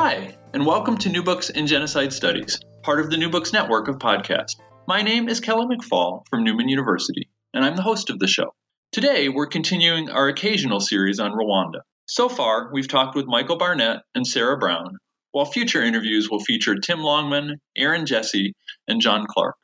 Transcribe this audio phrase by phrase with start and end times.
[0.00, 3.88] Hi, and welcome to New Books in Genocide Studies, part of the New Books Network
[3.88, 4.54] of podcasts.
[4.86, 8.54] My name is Kelly McFall from Newman University, and I'm the host of the show.
[8.92, 11.80] Today, we're continuing our occasional series on Rwanda.
[12.06, 14.98] So far, we've talked with Michael Barnett and Sarah Brown,
[15.32, 18.54] while future interviews will feature Tim Longman, Erin Jessee,
[18.86, 19.56] and John Clark.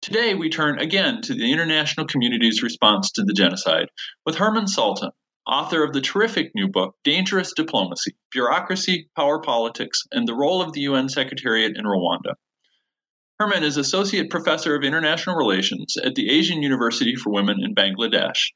[0.00, 3.88] Today, we turn again to the international community's response to the genocide
[4.24, 5.10] with Herman Salton,
[5.46, 10.72] author of the terrific new book, Dangerous Diplomacy Bureaucracy, Power Politics, and the Role of
[10.72, 12.34] the UN Secretariat in Rwanda.
[13.38, 18.52] Herman is Associate Professor of International Relations at the Asian University for Women in Bangladesh.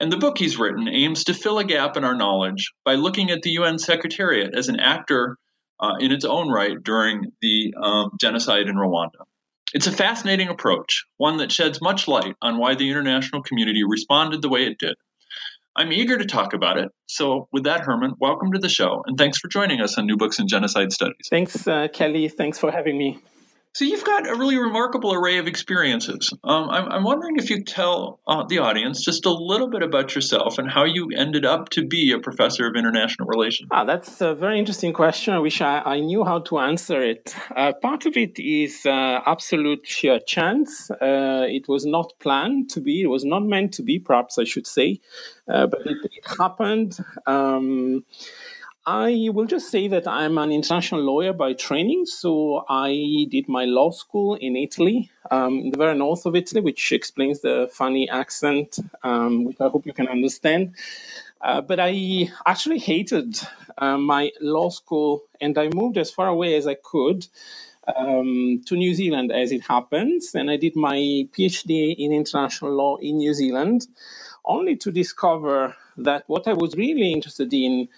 [0.00, 3.30] And the book he's written aims to fill a gap in our knowledge by looking
[3.30, 5.36] at the UN Secretariat as an actor
[5.80, 9.24] uh, in its own right during the um, genocide in Rwanda.
[9.74, 14.42] It's a fascinating approach, one that sheds much light on why the international community responded
[14.42, 14.96] the way it did
[15.78, 16.90] I'm eager to talk about it.
[17.06, 20.16] So, with that, Herman, welcome to the show, and thanks for joining us on New
[20.16, 21.28] Books in Genocide Studies.
[21.30, 22.26] Thanks, uh, Kelly.
[22.26, 23.18] Thanks for having me.
[23.74, 26.32] So you've got a really remarkable array of experiences.
[26.42, 30.14] Um, I'm, I'm, wondering if you tell uh, the audience just a little bit about
[30.14, 33.68] yourself and how you ended up to be a professor of international relations.
[33.70, 35.34] Ah, that's a very interesting question.
[35.34, 37.36] I wish I, I knew how to answer it.
[37.54, 40.90] Uh, part of it is uh, absolute sheer chance.
[40.90, 43.02] Uh, it was not planned to be.
[43.02, 43.98] It was not meant to be.
[43.98, 45.00] Perhaps I should say,
[45.46, 46.98] uh, but it, it happened.
[47.26, 48.04] Um,
[48.90, 52.06] I will just say that I'm an international lawyer by training.
[52.06, 56.62] So I did my law school in Italy, um, in the very north of Italy,
[56.62, 60.74] which explains the funny accent, um, which I hope you can understand.
[61.42, 63.38] Uh, but I actually hated
[63.76, 67.26] uh, my law school and I moved as far away as I could
[67.94, 70.34] um, to New Zealand as it happens.
[70.34, 70.96] And I did my
[71.36, 73.86] PhD in international law in New Zealand,
[74.46, 77.88] only to discover that what I was really interested in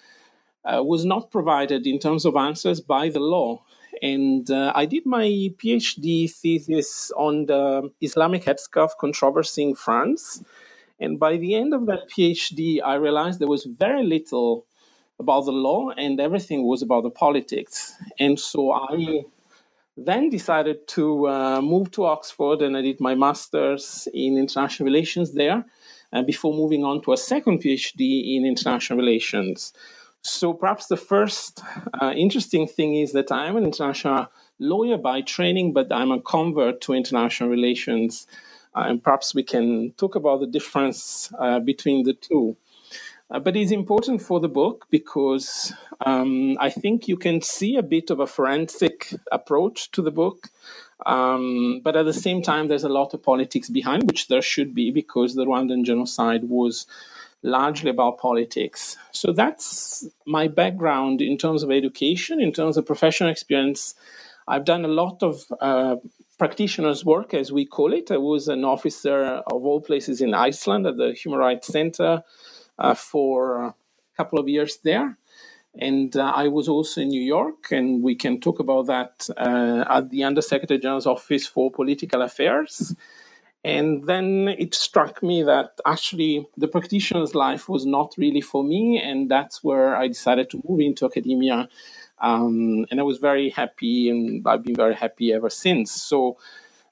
[0.65, 3.63] uh, was not provided in terms of answers by the law.
[4.01, 10.43] And uh, I did my PhD thesis on the Islamic headscarf controversy in France.
[10.99, 14.65] And by the end of that PhD, I realized there was very little
[15.19, 17.93] about the law and everything was about the politics.
[18.19, 19.23] And so I
[19.97, 25.33] then decided to uh, move to Oxford and I did my master's in international relations
[25.33, 25.65] there
[26.13, 29.73] uh, before moving on to a second PhD in international relations.
[30.23, 31.61] So perhaps the first
[31.99, 34.27] uh, interesting thing is that I'm an international
[34.59, 38.27] lawyer by training, but I'm a convert to international relations.
[38.75, 42.55] Uh, and perhaps we can talk about the difference uh, between the two.
[43.31, 45.73] Uh, but it's important for the book because
[46.05, 50.49] um, I think you can see a bit of a forensic approach to the book.
[51.05, 54.75] Um, but at the same time, there's a lot of politics behind, which there should
[54.75, 56.85] be because the Rwandan genocide was
[57.43, 58.97] largely about politics.
[59.11, 63.95] So that's my background in terms of education, in terms of professional experience.
[64.47, 65.95] I've done a lot of uh,
[66.37, 68.11] practitioners' work, as we call it.
[68.11, 72.23] I was an officer of all places in Iceland at the Human Rights Center
[72.79, 73.75] uh, for a
[74.17, 75.17] couple of years there.
[75.79, 79.85] And uh, I was also in New York, and we can talk about that uh,
[79.89, 82.93] at the Undersecretary General's Office for Political Affairs.
[83.63, 88.99] And then it struck me that actually the practitioner's life was not really for me.
[89.01, 91.69] And that's where I decided to move into academia.
[92.19, 95.91] Um, and I was very happy, and I've been very happy ever since.
[95.91, 96.37] So,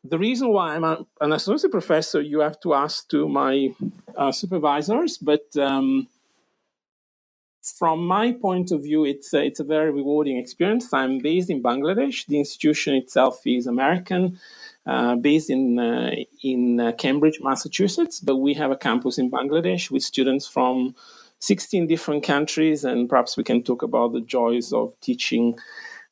[0.04, 3.74] the reason why I'm a, an associate professor, you have to ask to my
[4.18, 6.08] uh, supervisors, but um,
[7.62, 10.94] from my point of view, it's a, it's a very rewarding experience.
[10.94, 12.26] I'm based in Bangladesh.
[12.28, 14.40] The institution itself is American.
[14.90, 16.10] Uh, based in uh,
[16.42, 20.96] in uh, Cambridge, Massachusetts, but we have a campus in Bangladesh with students from
[21.42, 25.60] 16 different countries, and perhaps we can talk about the joys of teaching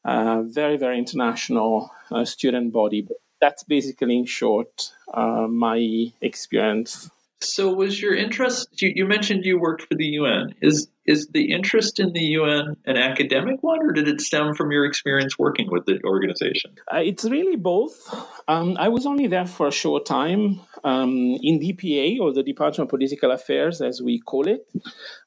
[0.05, 3.01] a very very international uh, student body.
[3.01, 7.09] But that's basically, in short, uh, my experience.
[7.41, 8.79] So, was your interest?
[8.79, 10.53] You, you, mentioned you worked for the UN.
[10.61, 14.71] Is is the interest in the UN an academic one, or did it stem from
[14.71, 16.75] your experience working with the organization?
[16.93, 18.13] Uh, it's really both.
[18.47, 22.87] Um, I was only there for a short time um, in DPA, or the Department
[22.87, 24.67] of Political Affairs, as we call it,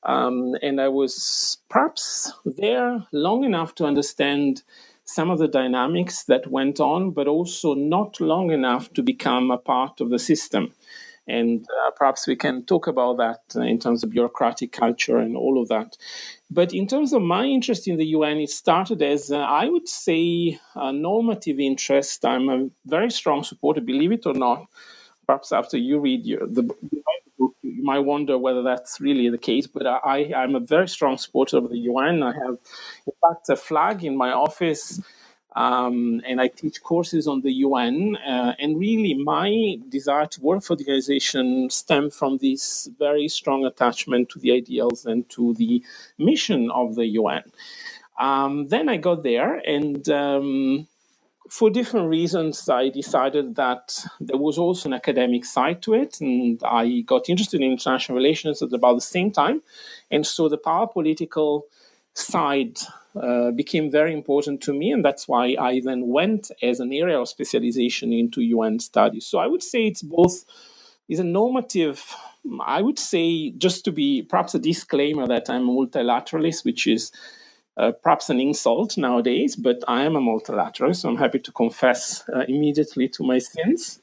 [0.02, 4.62] um, and I was perhaps there long enough to understand
[5.04, 9.58] some of the dynamics that went on, but also not long enough to become a
[9.58, 10.72] part of the system.
[11.30, 15.60] And uh, perhaps we can talk about that in terms of bureaucratic culture and all
[15.60, 15.96] of that.
[16.50, 19.88] But in terms of my interest in the UN, it started as, uh, I would
[19.88, 22.24] say, a normative interest.
[22.24, 24.66] I'm a very strong supporter, believe it or not.
[25.26, 29.66] Perhaps after you read your, the book, you might wonder whether that's really the case,
[29.66, 32.22] but I, I'm a very strong supporter of the UN.
[32.22, 32.58] I have,
[33.06, 35.00] in fact, a flag in my office
[35.56, 38.16] um, and I teach courses on the UN.
[38.16, 43.64] Uh, and really, my desire to work for the organization stemmed from this very strong
[43.64, 45.82] attachment to the ideals and to the
[46.18, 47.42] mission of the UN.
[48.18, 50.86] Um, then I got there, and um,
[51.48, 56.62] for different reasons, I decided that there was also an academic side to it, and
[56.62, 59.62] I got interested in international relations at about the same time.
[60.10, 61.66] And so the power political
[62.14, 62.78] side
[63.20, 67.18] uh, became very important to me, and that's why I then went as an area
[67.18, 69.26] of specialization into UN studies.
[69.26, 70.44] So I would say it's both
[71.08, 72.14] is a normative.
[72.64, 77.12] I would say just to be perhaps a disclaimer that I'm a multilateralist, which is
[77.76, 82.24] uh, perhaps an insult nowadays, but I am a multilateralist, so I'm happy to confess
[82.34, 84.00] uh, immediately to my sins.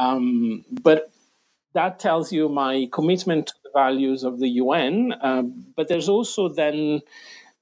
[0.00, 1.11] Um, but
[1.74, 5.12] that tells you my commitment to the values of the UN.
[5.12, 5.42] Uh,
[5.76, 7.00] but there's also then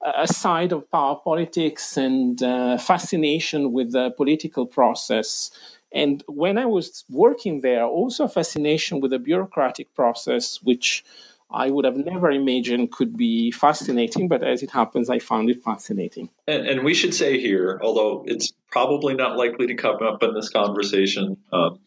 [0.02, 5.50] a side of power politics and uh, fascination with the political process.
[5.92, 11.04] And when I was working there, also fascination with the bureaucratic process, which
[11.52, 15.62] I would have never imagined could be fascinating, but as it happens, I found it
[15.64, 16.30] fascinating.
[16.46, 20.32] And, and we should say here, although it's probably not likely to come up in
[20.32, 21.80] this conversation, um,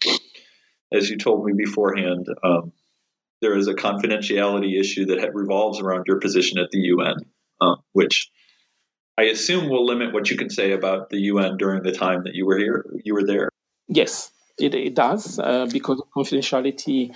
[0.93, 2.71] as you told me beforehand, um,
[3.41, 7.15] there is a confidentiality issue that revolves around your position at the UN
[7.63, 8.29] uh, which
[9.17, 12.33] I assume will limit what you can say about the UN during the time that
[12.33, 12.85] you were here.
[13.03, 13.49] You were there.
[13.87, 17.15] Yes, it, it does uh, because of confidentiality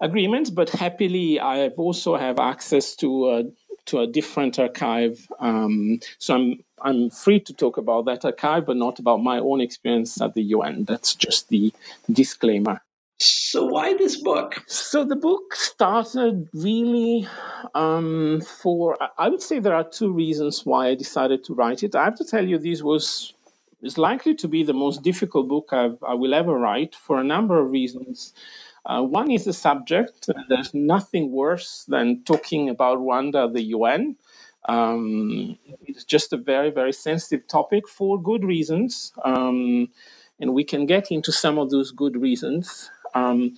[0.00, 0.50] agreements.
[0.50, 3.44] But happily, I also have access to a,
[3.86, 5.26] to a different archive.
[5.38, 9.60] Um, so I'm I'm free to talk about that archive, but not about my own
[9.60, 10.84] experience at the UN.
[10.84, 11.72] That's just the
[12.10, 12.80] disclaimer.
[13.24, 14.64] So why this book?
[14.66, 17.26] So the book started really
[17.74, 21.94] um, for I would say there are two reasons why I decided to write it.
[21.94, 23.32] I have to tell you this was
[23.82, 27.24] is likely to be the most difficult book I've, I will ever write for a
[27.24, 28.32] number of reasons.
[28.86, 30.28] Uh, one is the subject.
[30.48, 34.16] There's nothing worse than talking about Rwanda, the UN.
[34.66, 39.12] Um, it's just a very, very sensitive topic for good reasons.
[39.24, 39.88] Um,
[40.40, 42.90] and we can get into some of those good reasons.
[43.14, 43.56] Um,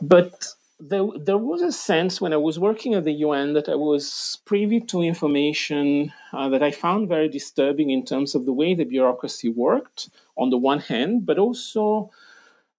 [0.00, 0.46] but
[0.80, 4.38] there, there was a sense when I was working at the UN that I was
[4.44, 8.84] privy to information uh, that I found very disturbing in terms of the way the
[8.84, 12.10] bureaucracy worked, on the one hand, but also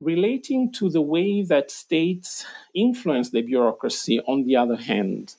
[0.01, 5.35] relating to the way that states influence the bureaucracy on the other hand.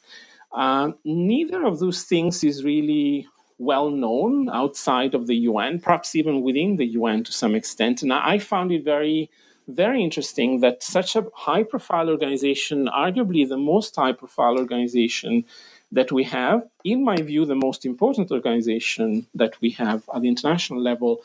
[0.52, 3.26] Uh, neither of those things is really
[3.58, 8.02] well known outside of the UN, perhaps even within the UN to some extent.
[8.02, 9.30] And I found it very
[9.74, 15.44] very interesting that such a high profile organization, arguably the most high profile organization
[15.92, 20.28] that we have, in my view, the most important organization that we have at the
[20.28, 21.22] international level,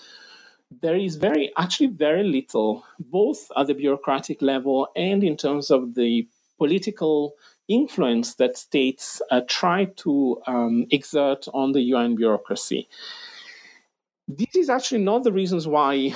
[0.81, 5.96] there is very, actually, very little, both at the bureaucratic level and in terms of
[5.96, 6.27] the
[6.58, 7.36] political
[7.67, 12.88] influence that states uh, try to um, exert on the UN bureaucracy.
[14.27, 16.15] This is actually not the reasons why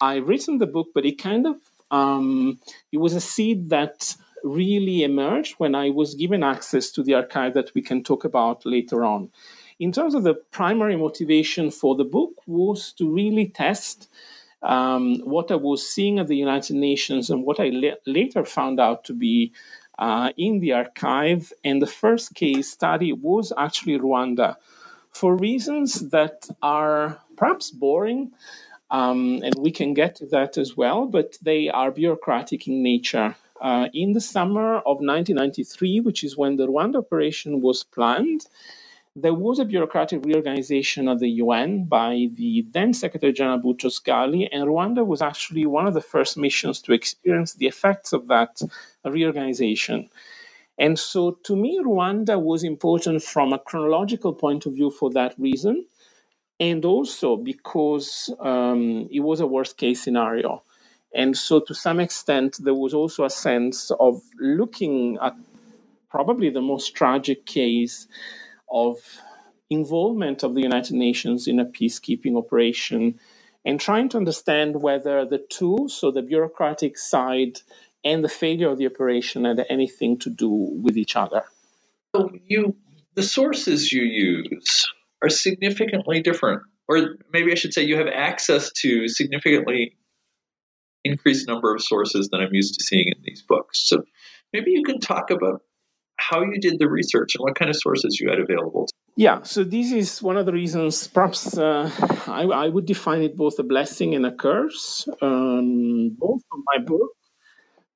[0.00, 1.56] I've written the book, but it kind of
[1.90, 2.58] um,
[2.92, 4.14] it was a seed that
[4.44, 8.64] really emerged when I was given access to the archive that we can talk about
[8.64, 9.30] later on.
[9.80, 14.08] In terms of the primary motivation for the book was to really test
[14.62, 18.80] um, what I was seeing at the United Nations and what I le- later found
[18.80, 19.52] out to be
[19.98, 21.52] uh, in the archive.
[21.64, 24.56] And the first case study was actually Rwanda
[25.12, 28.32] for reasons that are perhaps boring,
[28.90, 33.36] um, and we can get to that as well, but they are bureaucratic in nature.
[33.60, 38.46] Uh, in the summer of 1993, which is when the Rwanda operation was planned,
[39.16, 44.48] there was a bureaucratic reorganization of the UN by the then Secretary General Boutros Ghali,
[44.52, 48.60] and Rwanda was actually one of the first missions to experience the effects of that
[49.04, 50.08] reorganization.
[50.78, 55.34] And so, to me, Rwanda was important from a chronological point of view for that
[55.36, 55.86] reason,
[56.60, 60.62] and also because um, it was a worst case scenario.
[61.14, 65.34] And so, to some extent, there was also a sense of looking at
[66.10, 68.06] probably the most tragic case
[68.70, 68.98] of
[69.70, 73.18] involvement of the United Nations in a peacekeeping operation
[73.64, 77.60] and trying to understand whether the two, so the bureaucratic side
[78.04, 81.42] and the failure of the operation had anything to do with each other.
[82.14, 82.76] So you,
[83.14, 84.86] the sources you use
[85.22, 89.96] are significantly different, or maybe I should say you have access to significantly
[91.04, 93.88] increased number of sources than I'm used to seeing in these books.
[93.88, 94.02] So
[94.52, 95.62] maybe you can talk about
[96.16, 98.88] how you did the research and what kind of sources you had available.
[99.16, 101.08] Yeah, so this is one of the reasons.
[101.08, 101.90] Perhaps uh,
[102.26, 105.08] I, I, would define it both a blessing and a curse.
[105.20, 107.10] Um, both of my book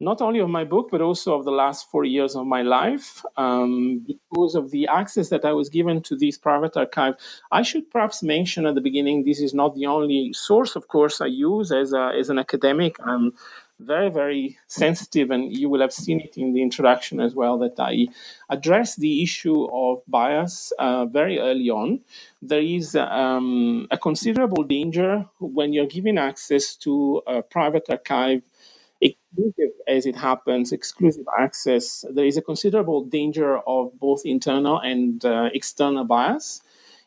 [0.02, 3.24] not only of my book, but also of the last four years of my life,
[3.36, 7.14] um, because of the access that I was given to this private archive.
[7.52, 11.20] I should perhaps mention at the beginning this is not the only source, of course,
[11.20, 12.96] I use as, a, as an academic.
[13.04, 13.32] I'm
[13.78, 17.78] very, very sensitive, and you will have seen it in the introduction as well, that
[17.78, 18.08] I
[18.50, 22.00] address the issue of bias uh, very early on.
[22.40, 28.42] There is um, a considerable danger when you're given access to a private archive
[29.02, 35.24] exclusive as it happens, exclusive access, there is a considerable danger of both internal and
[35.24, 36.62] uh, external bias.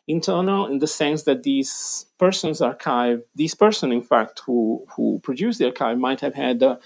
[0.08, 5.58] Internal, in the sense that these persons archive, these person, in fact, who who produced
[5.58, 6.76] the archive, might have had uh,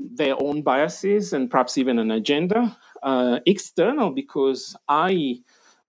[0.00, 2.76] their own biases and perhaps even an agenda.
[3.02, 5.40] Uh, external, because I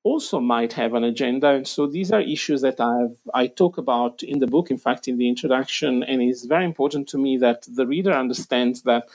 [0.03, 1.49] also might have an agenda.
[1.49, 5.07] And so these are issues that I've, I talk about in the book, in fact,
[5.07, 6.03] in the introduction.
[6.03, 9.07] And it's very important to me that the reader understands that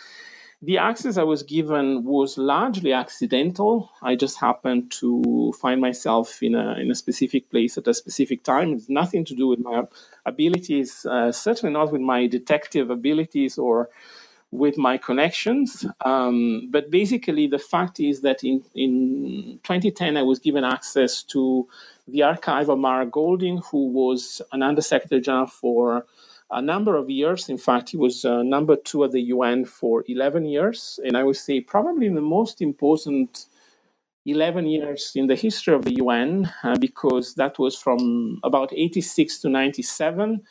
[0.62, 3.90] the access I was given was largely accidental.
[4.00, 8.42] I just happened to find myself in a, in a specific place at a specific
[8.42, 8.72] time.
[8.72, 9.82] It's nothing to do with my
[10.24, 13.90] abilities, uh, certainly not with my detective abilities or
[14.56, 15.84] with my connections.
[16.04, 21.68] Um, but basically, the fact is that in, in 2010, I was given access to
[22.08, 26.06] the archive of Marrack Goulding, who was an Undersecretary General for
[26.50, 27.48] a number of years.
[27.48, 31.00] In fact, he was uh, number two at the UN for 11 years.
[31.04, 33.46] And I would say probably the most important
[34.24, 39.38] 11 years in the history of the UN, uh, because that was from about 86
[39.40, 40.42] to 97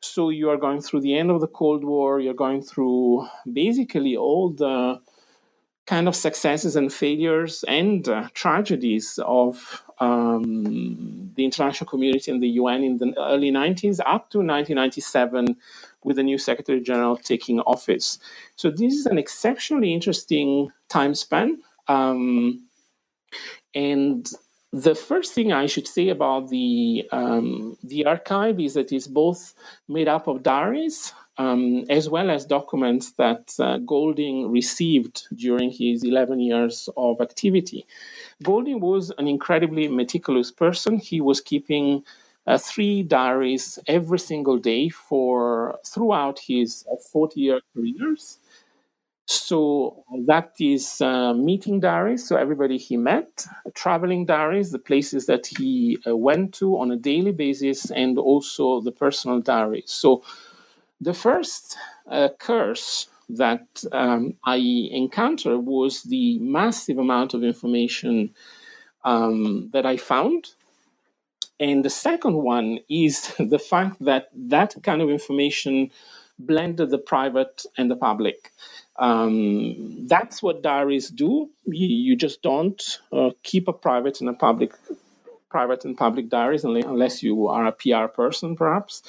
[0.00, 4.16] so you are going through the end of the Cold War, you're going through basically
[4.16, 5.00] all the
[5.86, 12.48] kind of successes and failures and uh, tragedies of um, the international community and the
[12.48, 15.56] UN in the early 90s up to 1997
[16.02, 18.18] with the new Secretary General taking office.
[18.56, 21.62] So this is an exceptionally interesting time span.
[21.88, 22.66] Um,
[23.74, 24.28] and
[24.76, 29.54] the first thing I should say about the um, the archive is that it's both
[29.88, 36.04] made up of diaries um, as well as documents that uh, Goulding received during his
[36.04, 37.86] 11 years of activity.
[38.42, 40.98] Goulding was an incredibly meticulous person.
[40.98, 42.04] He was keeping
[42.46, 48.38] uh, three diaries every single day for throughout his 40 year careers.
[49.26, 55.46] So that is uh, meeting diaries, so everybody he met, traveling diaries, the places that
[55.46, 59.90] he uh, went to on a daily basis, and also the personal diaries.
[59.90, 60.22] So
[61.00, 61.76] the first
[62.10, 64.56] uh, curse that um, I
[64.92, 68.34] encountered was the massive amount of information
[69.04, 70.48] um, that I found.
[71.60, 75.90] And the second one is the fact that that kind of information
[76.38, 78.52] blended the private and the public.
[78.98, 81.50] Um, that's what diaries do.
[81.66, 84.72] You, you just don't uh, keep a private and a public,
[85.50, 89.02] private and public diaries unless you are a PR person, perhaps.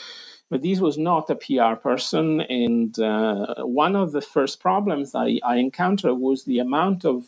[0.50, 5.40] But this was not a PR person, and uh, one of the first problems I,
[5.44, 7.26] I, encountered was the amount of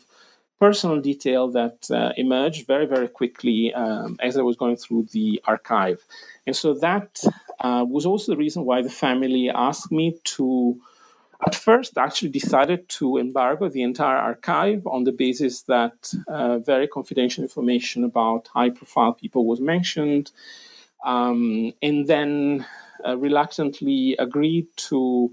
[0.58, 5.40] personal detail that uh, emerged very, very quickly um, as I was going through the
[5.44, 6.02] archive.
[6.46, 7.22] And so that
[7.60, 10.80] uh, was also the reason why the family asked me to
[11.46, 16.86] at first actually decided to embargo the entire archive on the basis that uh, very
[16.86, 20.30] confidential information about high profile people was mentioned,
[21.04, 22.66] um, and then
[23.06, 25.30] uh, reluctantly agreed to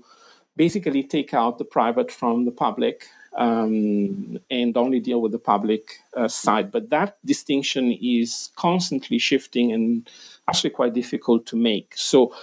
[0.56, 3.08] basically take out the private from the public.
[3.38, 6.72] um, and only deal with the public uh, side.
[6.72, 10.10] But that distinction is constantly shifting and
[10.50, 11.94] actually quite difficult to make.
[11.96, 12.34] So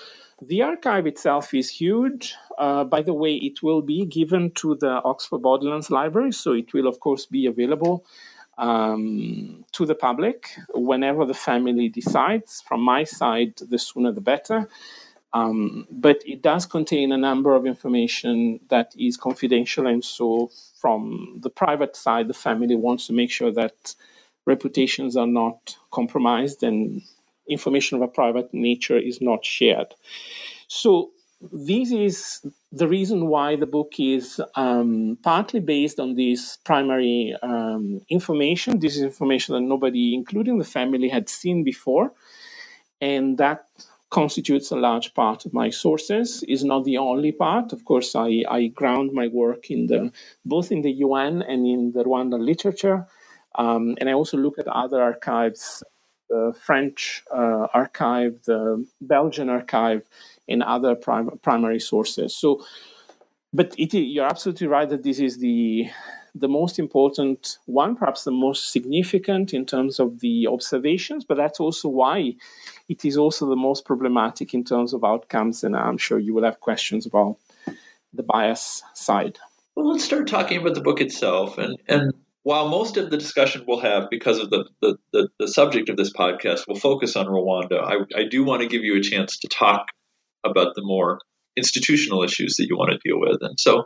[0.40, 2.34] the archive itself is huge.
[2.58, 6.72] Uh, by the way, it will be given to the Oxford Bodleian Library, so it
[6.72, 8.04] will, of course, be available
[8.58, 12.62] um, to the public whenever the family decides.
[12.62, 14.68] From my side, the sooner the better.
[15.32, 21.40] Um, but it does contain a number of information that is confidential, and so from
[21.42, 23.96] the private side, the family wants to make sure that
[24.46, 27.02] reputations are not compromised and
[27.48, 29.94] information of a private nature is not shared.
[30.68, 31.10] So
[31.52, 38.00] this is the reason why the book is um, partly based on this primary um,
[38.08, 38.78] information.
[38.80, 42.12] This is information that nobody, including the family, had seen before,
[43.00, 43.66] and that
[44.10, 46.44] constitutes a large part of my sources.
[46.44, 47.72] is not the only part.
[47.72, 50.12] Of course, I, I ground my work in the
[50.44, 53.06] both in the UN and in the Rwandan literature,
[53.56, 55.82] um, and I also look at other archives
[56.28, 60.02] the French uh, archive, the Belgian archive,
[60.48, 62.36] and other prim- primary sources.
[62.36, 62.64] So,
[63.52, 65.88] but it, you're absolutely right that this is the
[66.34, 71.60] the most important one, perhaps the most significant in terms of the observations, but that's
[71.60, 72.34] also why
[72.88, 75.62] it is also the most problematic in terms of outcomes.
[75.62, 77.36] And I'm sure you will have questions about
[78.12, 79.38] the bias side.
[79.76, 81.56] Well, let's start talking about the book itself.
[81.58, 82.12] And, and
[82.44, 85.96] while most of the discussion we'll have because of the, the, the, the subject of
[85.96, 89.38] this podcast will focus on Rwanda, I, I do want to give you a chance
[89.40, 89.86] to talk
[90.44, 91.20] about the more
[91.56, 93.38] institutional issues that you want to deal with.
[93.40, 93.84] And so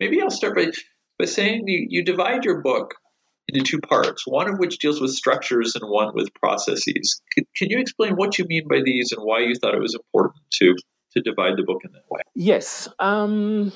[0.00, 0.66] maybe I'll start by,
[1.20, 2.94] by saying you, you divide your book
[3.46, 7.22] into two parts, one of which deals with structures and one with processes.
[7.32, 9.94] Can, can you explain what you mean by these and why you thought it was
[9.94, 10.74] important to,
[11.16, 12.22] to divide the book in that way?
[12.34, 12.88] Yes.
[12.98, 13.72] Um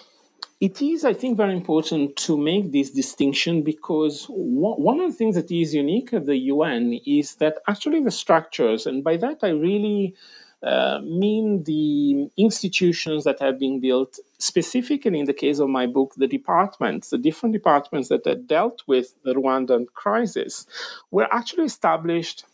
[0.64, 5.34] it is, I think, very important to make this distinction because one of the things
[5.34, 9.50] that is unique of the UN is that actually the structures, and by that I
[9.50, 10.14] really
[10.62, 16.14] uh, mean the institutions that have been built, specifically in the case of my book,
[16.16, 20.66] the departments, the different departments that have dealt with the Rwandan crisis,
[21.10, 22.46] were actually established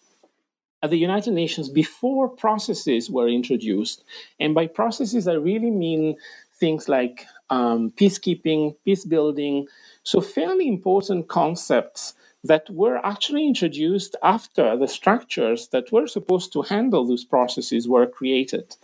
[0.82, 4.02] at the United Nations before processes were introduced.
[4.38, 6.16] And by processes, I really mean
[6.60, 9.66] things like um, peacekeeping, peace building.
[10.04, 12.14] So, fairly important concepts
[12.44, 18.06] that were actually introduced after the structures that were supposed to handle those processes were
[18.06, 18.76] created.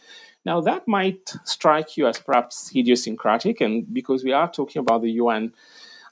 [0.44, 5.12] Now, that might strike you as perhaps idiosyncratic, and because we are talking about the
[5.12, 5.52] UN,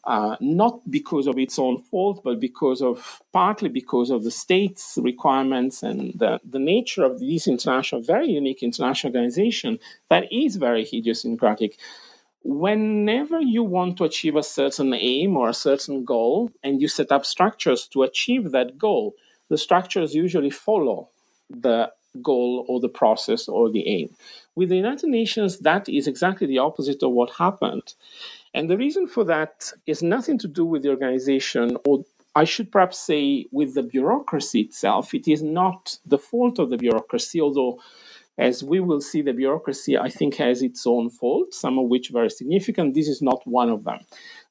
[0.06, 4.98] uh, not because of its own fault, but because of partly because of the state's
[5.02, 9.78] requirements and the, the nature of this international, very unique international organization
[10.10, 11.78] that is very idiosyncratic
[12.44, 17.10] whenever you want to achieve a certain aim or a certain goal and you set
[17.10, 19.14] up structures to achieve that goal,
[19.48, 21.08] the structures usually follow
[21.48, 21.90] the
[22.22, 24.14] goal or the process or the aim.
[24.54, 27.94] With the United Nations, that is exactly the opposite of what happened.
[28.54, 32.70] And the reason for that is nothing to do with the organization, or I should
[32.72, 35.12] perhaps say with the bureaucracy itself.
[35.12, 37.80] It is not the fault of the bureaucracy, although
[38.36, 42.10] as we will see, the bureaucracy, I think, has its own faults, some of which
[42.10, 42.94] are very significant.
[42.94, 44.00] This is not one of them.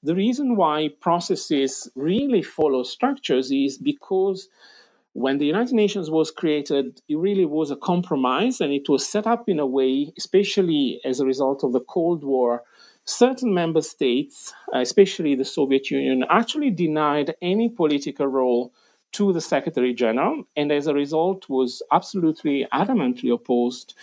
[0.04, 4.48] The reason why processes really follow structures is because
[5.12, 9.28] when the United Nations was created, it really was a compromise and it was set
[9.28, 12.64] up in a way, especially as a result of the Cold War.
[13.06, 18.74] Certain member states, uh, especially the Soviet Union, actually denied any political role
[19.12, 23.94] to the Secretary General, and as a result, was absolutely adamantly opposed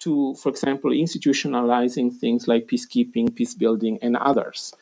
[0.00, 4.74] to, for example, institutionalizing things like peacekeeping, peace building, and others.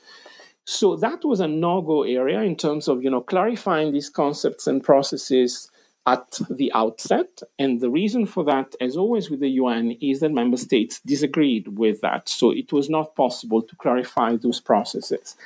[0.64, 4.82] So that was a no-go area in terms of you know clarifying these concepts and
[4.82, 5.70] processes
[6.06, 7.42] at the outset.
[7.58, 11.78] And the reason for that, as always with the UN, is that member states disagreed
[11.78, 12.28] with that.
[12.28, 15.36] So it was not possible to clarify those processes.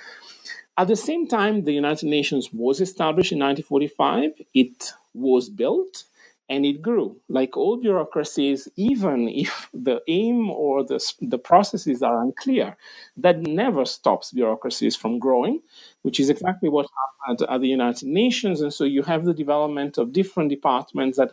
[0.76, 4.46] At the same time, the United Nations was established in 1945.
[4.54, 6.04] It was built
[6.50, 7.16] and it grew.
[7.30, 12.76] Like all bureaucracies, even if the aim or the, the processes are unclear,
[13.18, 15.62] that never stops bureaucracies from growing,
[16.02, 16.88] which is exactly what
[17.28, 18.60] happened at the United Nations.
[18.62, 21.32] And so you have the development of different departments that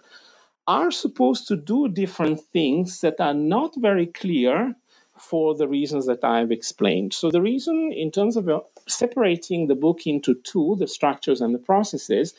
[0.67, 4.75] are supposed to do different things that are not very clear
[5.17, 7.13] for the reasons that I've explained.
[7.13, 11.55] So, the reason in terms of uh, separating the book into two, the structures and
[11.55, 12.35] the processes,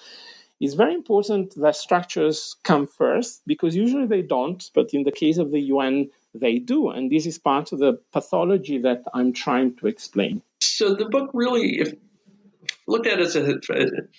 [0.61, 5.38] is very important that structures come first because usually they don't, but in the case
[5.38, 6.90] of the UN, they do.
[6.90, 10.42] And this is part of the pathology that I'm trying to explain.
[10.61, 11.94] So, the book really, if
[12.88, 13.61] looked at as a,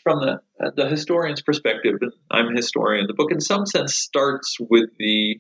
[0.04, 0.42] from the,
[0.76, 1.96] the historian's perspective.
[2.32, 3.08] I'm a historian.
[3.08, 5.40] The book, in some sense, starts with the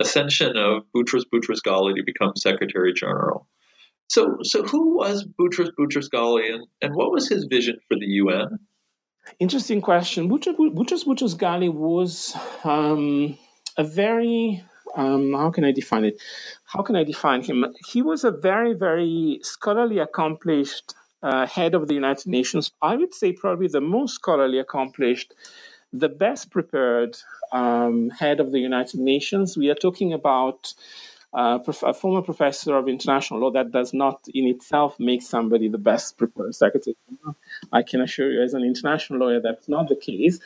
[0.00, 3.48] ascension of Boutros Boutros Ghali to become Secretary General.
[4.08, 8.06] So, so who was Boutros Boutros Ghali, and, and what was his vision for the
[8.06, 8.60] UN?
[9.38, 10.28] Interesting question.
[10.28, 13.38] Boutros Boutros Ghali was um,
[13.76, 14.64] a very
[14.96, 16.20] um, how can I define it?
[16.64, 17.64] How can I define him?
[17.86, 22.72] He was a very, very scholarly, accomplished uh, head of the United Nations.
[22.82, 25.34] I would say probably the most scholarly accomplished,
[25.92, 27.16] the best prepared
[27.52, 29.56] um, head of the United Nations.
[29.56, 30.74] We are talking about
[31.34, 33.50] a former professor of international law.
[33.50, 36.96] That does not in itself make somebody the best prepared secretary.
[37.72, 40.40] I can assure you, as an international lawyer, that's not the case.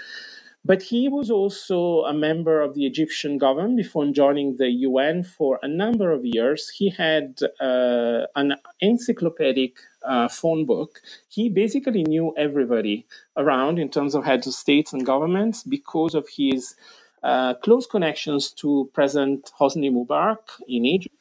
[0.64, 5.58] But he was also a member of the Egyptian government before joining the UN for
[5.62, 6.68] a number of years.
[6.68, 11.00] He had uh, an encyclopedic uh, phone book.
[11.28, 16.28] He basically knew everybody around in terms of heads of states and governments because of
[16.28, 16.76] his
[17.22, 21.14] uh, close connections to President Hosni Mubarak in Egypt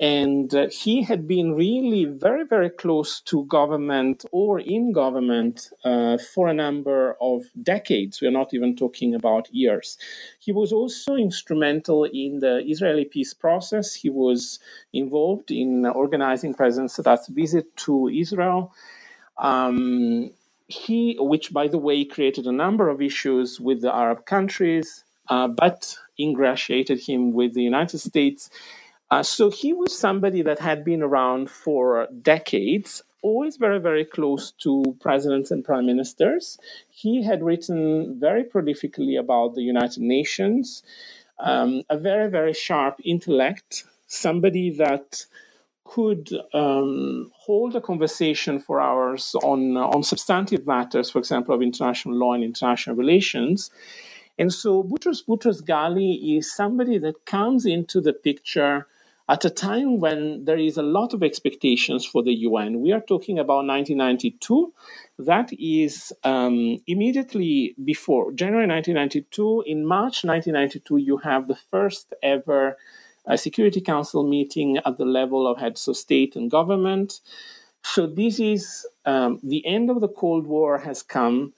[0.00, 6.16] and uh, he had been really very, very close to government or in government uh,
[6.16, 8.22] for a number of decades.
[8.22, 9.98] We're not even talking about years.
[10.38, 13.92] He was also instrumental in the Israeli peace process.
[13.94, 14.58] He was
[14.94, 18.72] involved in organizing President Sadat's visit to Israel.
[19.36, 20.30] Um,
[20.68, 25.04] he, which by the way created a number of issues with the Arab countries,
[25.48, 28.50] but ingratiated him with the United States
[29.10, 34.52] uh, so he was somebody that had been around for decades, always very, very close
[34.52, 36.58] to presidents and prime ministers.
[36.90, 40.84] He had written very prolifically about the United Nations,
[41.40, 45.26] um, a very, very sharp intellect, somebody that
[45.84, 52.14] could um, hold a conversation for hours on, on substantive matters, for example, of international
[52.16, 53.70] law and international relations.
[54.38, 58.86] And so Boutros Boutros Ghali is somebody that comes into the picture
[59.28, 62.80] at a time when there is a lot of expectations for the UN.
[62.80, 64.72] We are talking about 1992.
[65.20, 69.64] That is um, immediately before January 1992.
[69.66, 72.76] In March 1992, you have the first ever
[73.26, 77.20] uh, Security Council meeting at the level of heads of state and government.
[77.84, 81.52] So this is um, the end of the Cold War has come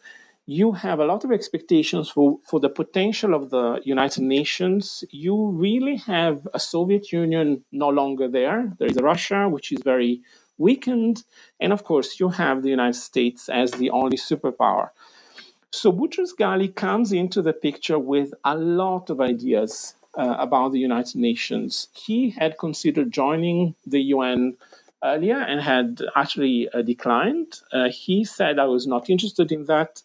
[0.47, 5.05] you have a lot of expectations for, for the potential of the United Nations.
[5.11, 8.73] You really have a Soviet Union no longer there.
[8.79, 10.23] There is Russia, which is very
[10.59, 11.25] weakened.
[11.61, 14.91] And of course, you have the United States as the only superpower.
[15.71, 20.79] So Boutros Ghali comes into the picture with a lot of ideas uh, about the
[20.79, 21.89] United Nations.
[21.95, 24.57] He had considered joining the UN
[25.03, 27.61] earlier and had actually uh, declined.
[27.73, 30.03] Uh, he said, I was not interested in that.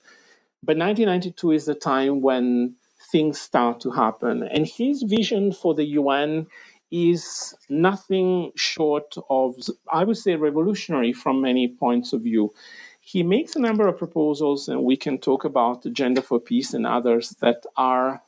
[0.63, 2.75] But 1992 is the time when
[3.11, 4.43] things start to happen.
[4.43, 6.47] And his vision for the UN
[6.91, 9.55] is nothing short of,
[9.91, 12.53] I would say, revolutionary from many points of view.
[13.01, 16.85] He makes a number of proposals, and we can talk about Agenda for Peace and
[16.85, 18.21] others that are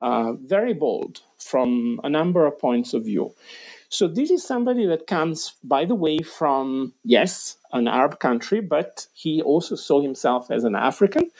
[0.00, 3.34] uh, very bold from a number of points of view.
[3.88, 9.06] So, this is somebody that comes, by the way, from, yes, an Arab country, but
[9.12, 11.30] he also saw himself as an African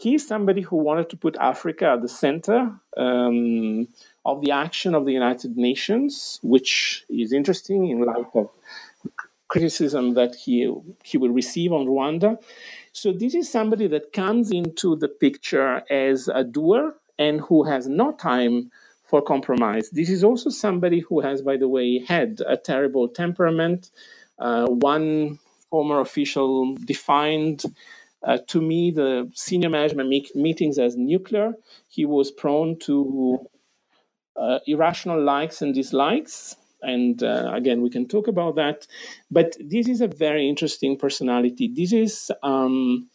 [0.00, 3.86] he's somebody who wanted to put Africa at the center um,
[4.24, 8.48] of the action of the United Nations, which is interesting in light of
[9.48, 10.72] criticism that he
[11.04, 12.38] he will receive on Rwanda.
[12.92, 17.86] So this is somebody that comes into the picture as a doer and who has
[17.88, 18.70] no time
[19.04, 19.90] for compromise.
[19.90, 23.90] This is also somebody who has, by the way, had a terrible temperament.
[24.38, 25.38] Uh, one
[25.70, 27.64] former official defined
[28.22, 31.54] uh, to me, the senior management me- meetings as nuclear.
[31.88, 33.38] He was prone to
[34.36, 36.56] uh, irrational likes and dislikes.
[36.82, 38.86] And uh, again, we can talk about that.
[39.30, 41.68] But this is a very interesting personality.
[41.74, 43.08] This is um,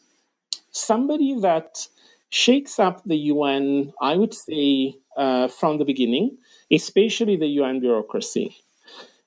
[0.71, 1.87] somebody that
[2.29, 6.37] shakes up the UN, I would say, uh, from the beginning,
[6.71, 8.57] especially the UN bureaucracy.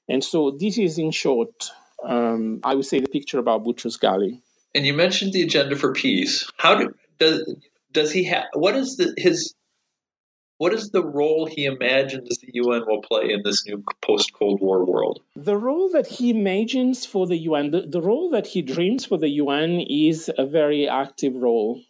[0.08, 1.70] And so, this is in short,
[2.04, 4.40] um, I would say, the picture about Boutros Ghali.
[4.74, 6.50] And you mentioned the agenda for peace.
[6.56, 7.54] How do, does
[7.92, 8.44] does he have?
[8.52, 9.54] What is the his?
[10.58, 14.60] What is the role he imagines the UN will play in this new post Cold
[14.60, 15.20] War world?
[15.36, 19.18] The role that he imagines for the UN, the, the role that he dreams for
[19.18, 21.80] the UN is a very active role.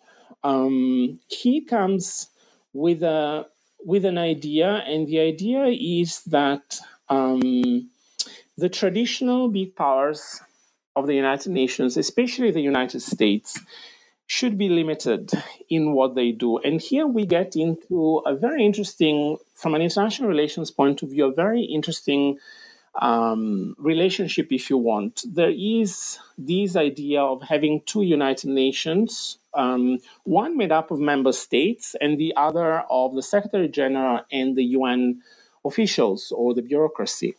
[0.45, 2.29] Um, he comes
[2.75, 3.47] with a
[3.85, 7.89] with an idea, and the idea is that um,
[8.59, 10.41] the traditional big powers
[10.99, 13.59] of the United Nations, especially the United States,
[14.27, 15.31] should be limited
[15.71, 16.59] in what they do.
[16.59, 21.27] And here we get into a very interesting, from an international relations point of view,
[21.27, 22.39] a very interesting
[23.01, 25.25] um, relationship, if you want.
[25.27, 31.33] There is this idea of having two United Nations, um, one made up of member
[31.33, 35.23] states and the other of the Secretary General and the UN
[35.65, 37.35] officials or the bureaucracy.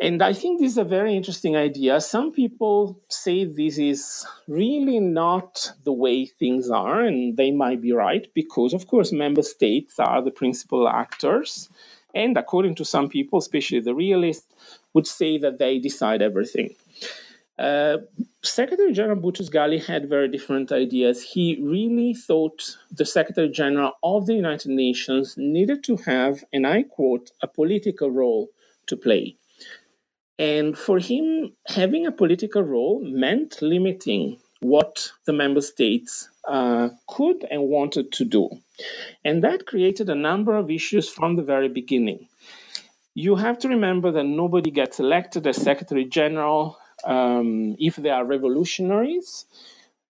[0.00, 2.00] And I think this is a very interesting idea.
[2.00, 7.90] Some people say this is really not the way things are, and they might be
[7.92, 11.68] right because, of course, member states are the principal actors.
[12.14, 14.46] And according to some people, especially the realists,
[14.94, 16.76] would say that they decide everything.
[17.58, 17.98] Uh,
[18.44, 21.22] Secretary General Boutros Ghali had very different ideas.
[21.24, 26.84] He really thought the Secretary General of the United Nations needed to have, and I
[26.84, 28.50] quote, a political role
[28.86, 29.36] to play.
[30.38, 37.44] And for him, having a political role meant limiting what the member states uh, could
[37.50, 38.48] and wanted to do.
[39.24, 42.28] And that created a number of issues from the very beginning.
[43.14, 48.24] You have to remember that nobody gets elected as Secretary General um, if they are
[48.24, 49.46] revolutionaries,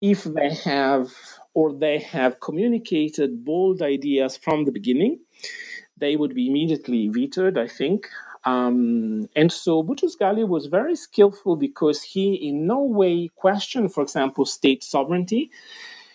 [0.00, 1.10] if they have
[1.54, 5.20] or they have communicated bold ideas from the beginning,
[5.96, 8.08] they would be immediately vetoed, I think.
[8.44, 14.02] Um, and so Boutros Ghali was very skillful because he in no way questioned, for
[14.02, 15.50] example, state sovereignty.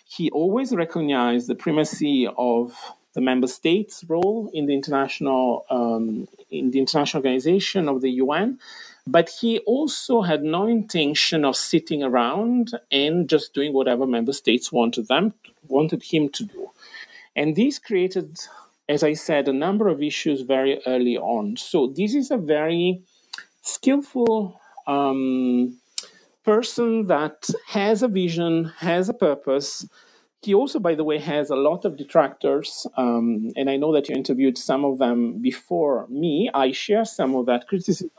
[0.08, 2.74] He always recognized the primacy of
[3.14, 8.60] the member states' role in the international um, in the international organization of the UN,
[9.08, 14.72] but he also had no intention of sitting around and just doing whatever member states
[14.72, 15.34] wanted them
[15.68, 16.72] wanted him to do.
[17.36, 18.40] And this created
[18.88, 21.58] as I said, a number of issues very early on.
[21.58, 23.02] So this is a very
[23.62, 25.80] skillful um,
[26.44, 29.88] person that has a vision, has a purpose.
[30.44, 34.08] He also, by the way, has a lot of detractors, um, and I know that
[34.08, 36.52] you interviewed some of them before me.
[36.54, 38.12] I share some of that criticism.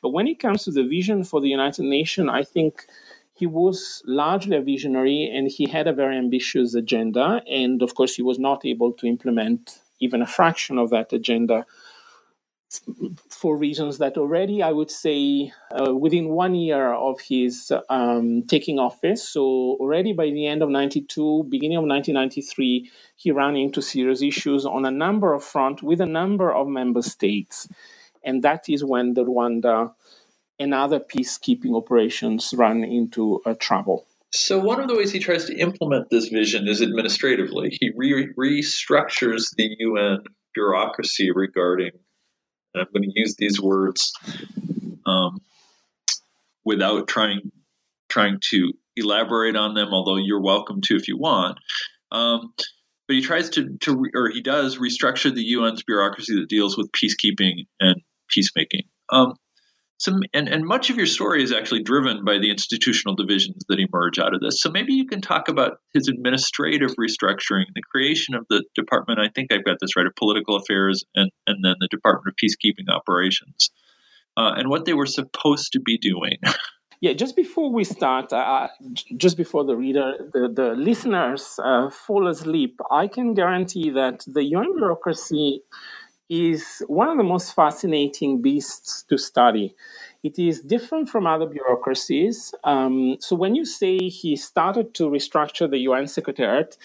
[0.00, 2.86] But when it comes to the vision for the United Nations, I think
[3.34, 7.42] he was largely a visionary and he had a very ambitious agenda.
[7.46, 11.66] And of course, he was not able to implement even a fraction of that agenda
[13.30, 18.78] for reasons that already I would say uh, within one year of his um, taking
[18.78, 19.42] office, so
[19.80, 24.84] already by the end of 92, beginning of 1993, he ran into serious issues on
[24.86, 27.68] a number of fronts with a number of member states.
[28.24, 29.94] And that is when the Rwanda
[30.58, 34.06] and other peacekeeping operations ran into uh, trouble.
[34.32, 37.76] So, one of the ways he tries to implement this vision is administratively.
[37.80, 40.18] He re- restructures the UN
[40.54, 41.92] bureaucracy regarding,
[42.74, 44.12] and I'm going to use these words
[45.06, 45.40] um,
[46.64, 47.52] without trying
[48.08, 51.58] trying to elaborate on them, although you're welcome to if you want.
[52.10, 52.52] Um,
[53.06, 56.90] but he tries to, to, or he does restructure the UN's bureaucracy that deals with
[56.92, 58.82] peacekeeping and peacemaking.
[59.10, 59.34] Um,
[59.98, 63.78] some and, and much of your story is actually driven by the institutional divisions that
[63.78, 64.60] emerge out of this.
[64.60, 69.20] So maybe you can talk about his administrative restructuring, the creation of the department.
[69.20, 72.36] I think I've got this right of political affairs, and and then the Department of
[72.36, 73.70] Peacekeeping Operations,
[74.36, 76.38] uh, and what they were supposed to be doing.
[77.02, 78.68] Yeah, just before we start, uh,
[79.18, 84.42] just before the reader, the, the listeners uh, fall asleep, I can guarantee that the
[84.44, 85.62] UN bureaucracy
[86.28, 89.74] is one of the most fascinating beasts to study.
[90.22, 92.54] It is different from other bureaucracies.
[92.64, 96.76] Um, so when you say he started to restructure the UN Secretariat,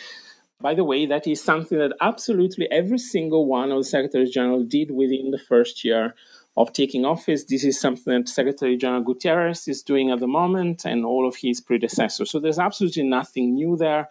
[0.62, 4.64] by the way, that is something that absolutely every single one of the Secretaries General
[4.64, 6.14] did within the first year
[6.56, 7.46] of taking office.
[7.46, 11.38] This is something that Secretary General Guterres is doing at the moment and all of
[11.38, 12.30] his predecessors.
[12.30, 14.10] So there's absolutely nothing new there.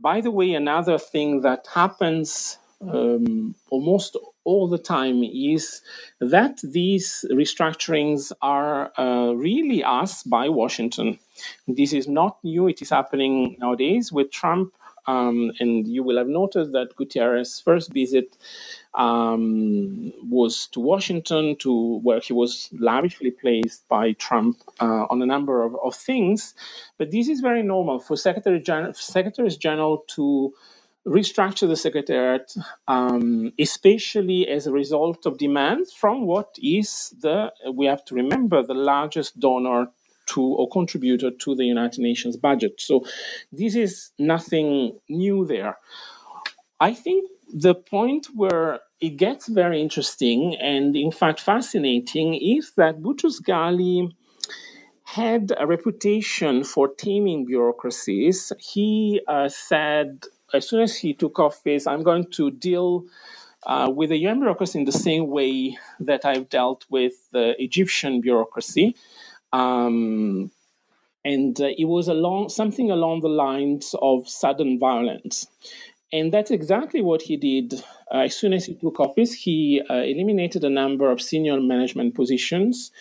[0.00, 5.82] By the way, another thing that happens um, almost all the time is
[6.20, 11.18] that these restructurings are uh, really asked by Washington.
[11.68, 14.74] This is not new, it is happening nowadays with Trump.
[15.08, 18.38] Um, and you will have noted that Guterres's first visit
[18.94, 25.26] um, was to Washington, to where he was lavishly placed by Trump uh, on a
[25.26, 26.54] number of, of things.
[26.98, 30.54] But this is very normal for Secretary Gen- Secretaries General to
[31.06, 32.52] restructure the Secretariat,
[32.88, 38.62] um, especially as a result of demands from what is the, we have to remember,
[38.62, 39.86] the largest donor
[40.26, 42.80] to or contributor to the United Nations budget.
[42.80, 43.04] So
[43.52, 45.78] this is nothing new there.
[46.80, 53.00] I think the point where it gets very interesting and, in fact, fascinating is that
[53.00, 54.10] Boutros Ghali
[55.04, 58.52] had a reputation for taming bureaucracies.
[58.58, 63.04] He uh, said, as soon as he took office, I'm going to deal
[63.66, 68.20] uh, with the UN bureaucracy in the same way that I've dealt with the Egyptian
[68.20, 68.96] bureaucracy.
[69.52, 70.50] Um,
[71.24, 75.48] and uh, it was along something along the lines of sudden violence.
[76.12, 77.82] And that's exactly what he did.
[78.14, 82.14] Uh, as soon as he took office, he uh, eliminated a number of senior management
[82.14, 82.92] positions.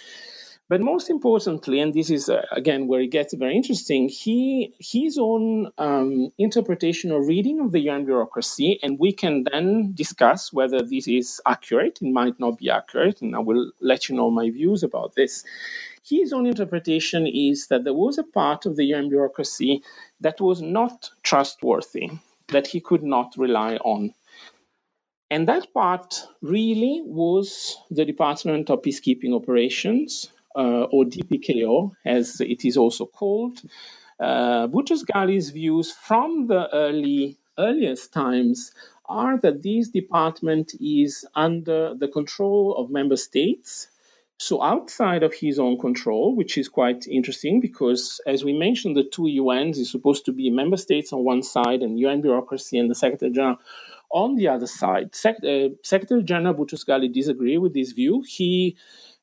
[0.67, 5.17] But most importantly, and this is uh, again where it gets very interesting, he his
[5.19, 10.80] own um, interpretation or reading of the UN bureaucracy, and we can then discuss whether
[10.82, 11.99] this is accurate.
[12.01, 15.43] It might not be accurate, and I will let you know my views about this.
[16.04, 19.84] His own interpretation is that there was a part of the UN bureaucracy
[20.19, 22.10] that was not trustworthy
[22.47, 24.13] that he could not rely on.
[25.32, 32.77] And that part really was the Department of Peacekeeping Operations, or DPKO, as it is
[32.77, 33.61] also called.
[34.19, 38.71] Uh, views from the early earliest times
[39.07, 43.87] are that this department is under the control of member states
[44.37, 49.03] so outside of his own control, which is quite interesting because, as we mentioned, the
[49.03, 52.91] two UNs is supposed to be member states on one side and UN bureaucracy and
[52.91, 53.57] the Secretary General
[54.11, 55.15] on the other side.
[55.15, 58.23] Sec- uh, Secretary General Boutros-Ghali disagreed with this view.
[58.27, 58.75] He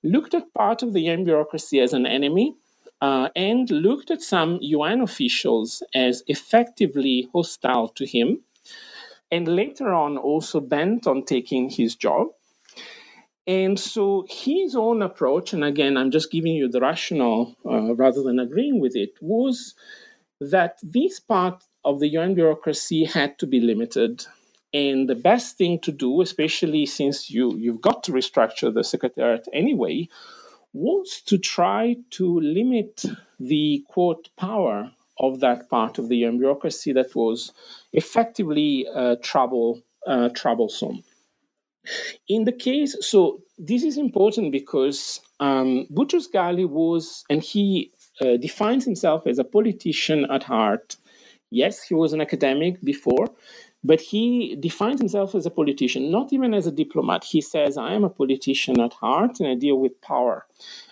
[0.03, 2.55] looked at part of the UN bureaucracy as an enemy
[3.01, 8.41] uh, and looked at some UN officials as effectively hostile to him,
[9.31, 12.29] and later on also bent on taking his job.
[13.47, 18.23] And so his own approach, and again, I'm just giving you the rationale uh, rather
[18.23, 19.75] than agreeing with it, was
[20.41, 24.25] that this part of the UN bureaucracy had to be limited.
[24.75, 29.47] And the best thing to do, especially since you, you've got to restructure the Secretariat
[29.53, 30.09] anyway,
[30.73, 33.05] was to try to limit
[33.39, 37.53] the quote power of that part of the bureaucracy that was
[37.93, 41.05] effectively uh, trouble, uh, troublesome.
[42.29, 48.37] In the case, so this is important because um, Boutros Ghali was, and he uh,
[48.37, 50.97] defines himself as a politician at heart.
[51.51, 53.29] Yes, he was an academic before,
[53.85, 57.25] but he defines himself as a politician, not even as a diplomat.
[57.25, 60.47] He says, I am a politician at heart and I deal with power.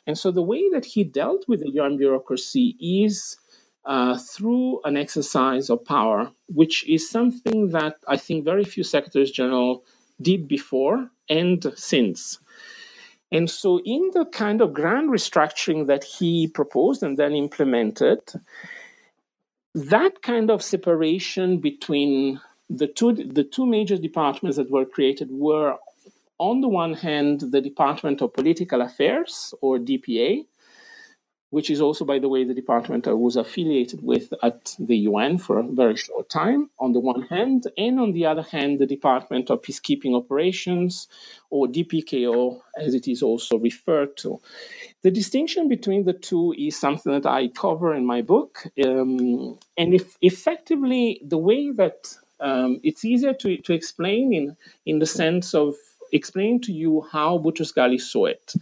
[0.06, 3.36] And so the way that he dealt with the UN bureaucracy is
[3.84, 9.30] uh, through an exercise of power, which is something that I think very few secretaries
[9.30, 9.84] general
[10.20, 12.38] did before and since.
[13.32, 18.18] And so, in the kind of grand restructuring that he proposed and then implemented,
[19.72, 25.76] that kind of separation between the two, the two major departments that were created were,
[26.38, 30.46] on the one hand, the Department of Political Affairs, or DPA,
[31.50, 35.36] which is also, by the way, the department I was affiliated with at the UN
[35.36, 38.86] for a very short time, on the one hand, and on the other hand, the
[38.86, 41.08] Department of Peacekeeping Operations,
[41.50, 44.40] or DPKO, as it is also referred to.
[45.02, 49.92] The distinction between the two is something that I cover in my book, um, and
[49.92, 55.54] if effectively the way that um, it's easier to, to explain in, in the sense
[55.54, 55.74] of
[56.12, 58.54] explaining to you how Boutros Ghali saw it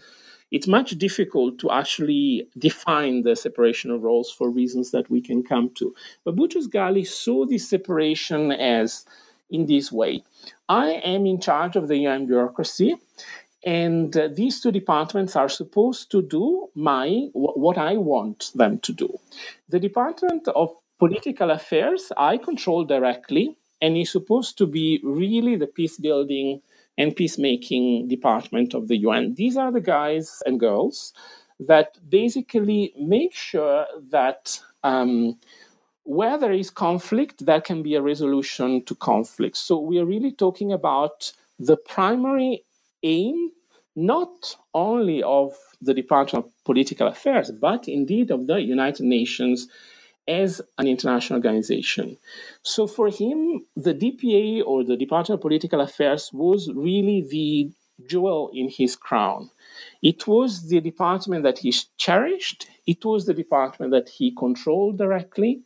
[0.50, 5.42] it's much difficult to actually define the separation of roles for reasons that we can
[5.42, 5.94] come to.
[6.24, 9.04] But Boutros Ghali saw this separation as
[9.50, 10.22] in this way.
[10.68, 12.96] I am in charge of the UN bureaucracy,
[13.64, 18.92] and uh, these two departments are supposed to do my what I want them to
[18.92, 19.18] do.
[19.68, 25.66] The Department of Political Affairs I control directly, and is supposed to be really the
[25.66, 26.60] peace building
[26.96, 29.34] and peacemaking department of the UN.
[29.34, 31.12] These are the guys and girls
[31.60, 35.38] that basically make sure that um,
[36.04, 39.56] where there is conflict, there can be a resolution to conflict.
[39.56, 42.64] So we are really talking about the primary
[43.02, 43.50] aim,
[43.94, 49.68] not only of the Department of Political Affairs, but indeed of the United Nations
[50.28, 52.18] as an international organization.
[52.62, 57.72] So for him, the DPA or the Department of Political Affairs was really the
[58.06, 59.50] jewel in his crown.
[60.02, 65.62] It was the department that he cherished, it was the department that he controlled directly,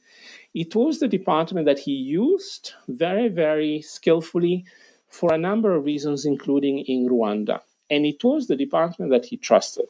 [0.54, 4.64] it was the department that he used very, very skillfully
[5.08, 7.60] for a number of reasons, including in Rwanda.
[7.90, 9.86] And it was the department that he trusted.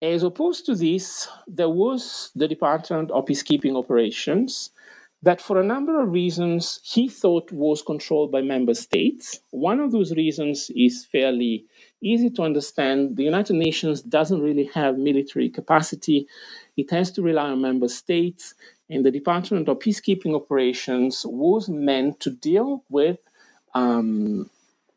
[0.00, 4.70] As opposed to this, there was the Department of Peacekeeping Operations
[5.24, 9.40] that, for a number of reasons, he thought was controlled by member states.
[9.50, 11.66] One of those reasons is fairly
[12.00, 13.16] easy to understand.
[13.16, 16.28] The United Nations doesn't really have military capacity,
[16.76, 18.54] it has to rely on member states.
[18.88, 23.18] And the Department of Peacekeeping Operations was meant to deal with
[23.74, 24.48] um,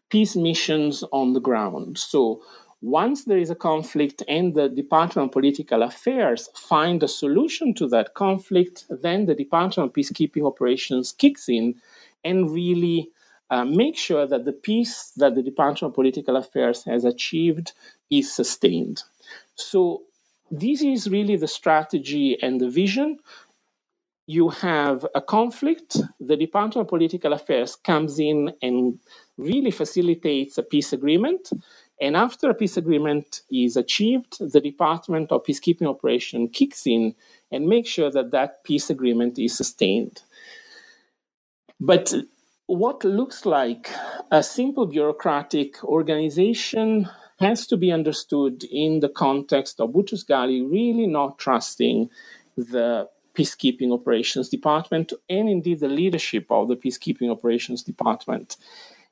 [0.09, 1.97] peace missions on the ground.
[1.97, 2.41] So
[2.81, 7.87] once there is a conflict and the Department of Political Affairs find a solution to
[7.89, 11.75] that conflict, then the Department of Peacekeeping Operations kicks in
[12.23, 13.11] and really
[13.51, 17.73] uh, make sure that the peace that the Department of Political Affairs has achieved
[18.09, 19.03] is sustained.
[19.55, 20.03] So,
[20.49, 23.19] this is really the strategy and the vision.
[24.25, 28.99] You have a conflict, the Department of Political Affairs comes in and
[29.37, 31.51] really facilitates a peace agreement.
[32.01, 37.13] And after a peace agreement is achieved, the Department of Peacekeeping Operation kicks in
[37.51, 40.23] and makes sure that that peace agreement is sustained.
[41.79, 42.11] But
[42.65, 43.91] what looks like
[44.31, 47.07] a simple bureaucratic organization
[47.39, 50.27] has to be understood in the context of Boutros
[50.71, 52.09] really not trusting
[52.57, 58.57] the peacekeeping operations department and indeed the leadership of the peacekeeping operations department.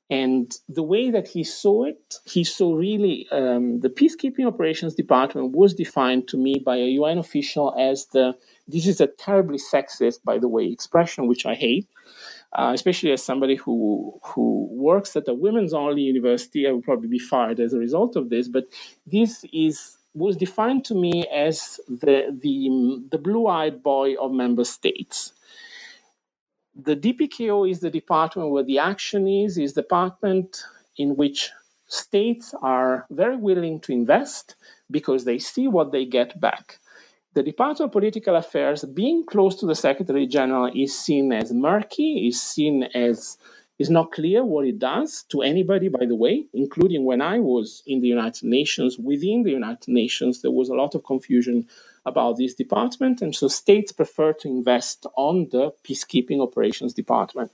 [0.10, 5.52] And the way that he saw it, he saw really um, the peacekeeping operations department
[5.54, 8.36] was defined to me by a UN official as the
[8.68, 11.88] this is a terribly sexist, by the way, expression which I hate
[12.54, 16.68] uh, especially as somebody who who works at a women's only university.
[16.68, 18.48] I would probably be fired as a result of this.
[18.48, 18.66] But
[19.06, 22.70] this is was defined to me as the the
[23.12, 25.34] the blue-eyed boy of member states.
[26.84, 30.64] The DPKO is the department where the action is, is the department
[30.98, 31.52] in which
[31.88, 34.56] states are very willing to invest
[34.92, 36.80] because they see what they get back
[37.36, 42.28] the Department of Political Affairs, being close to the Secretary General, is seen as murky,
[42.28, 43.38] is seen as
[43.78, 47.82] is not clear what it does to anybody, by the way, including when I was
[47.88, 48.98] in the United Nations.
[49.00, 51.68] Within the United Nations, there was a lot of confusion
[52.06, 57.52] about this department, and so states prefer to invest on the peacekeeping operations department.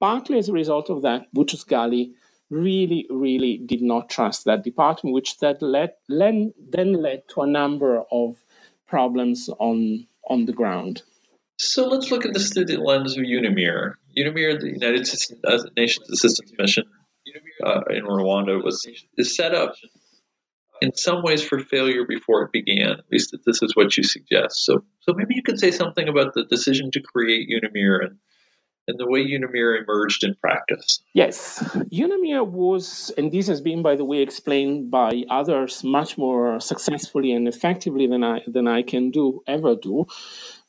[0.00, 2.12] Partly as a result of that, Boutros Ghali
[2.50, 7.46] really, really did not trust that department, which that led, led, then led to a
[7.46, 8.44] number of
[8.86, 11.02] problems on on the ground.
[11.58, 13.94] So let's look at this through the lens of UNAMIR.
[14.16, 15.08] UNAMIR, the United
[15.76, 16.84] Nations Assistance Mission
[17.64, 18.86] uh, in Rwanda, was
[19.16, 19.74] is set up
[20.80, 22.90] in some ways for failure before it began.
[22.90, 24.64] At least this is what you suggest.
[24.64, 28.18] So, so maybe you could say something about the decision to create UNAMIR and
[28.88, 31.00] and the way UNAMIR emerged in practice.
[31.12, 31.58] Yes,
[31.90, 37.32] UNAMIR was, and this has been, by the way, explained by others much more successfully
[37.32, 40.06] and effectively than I than I can do ever do.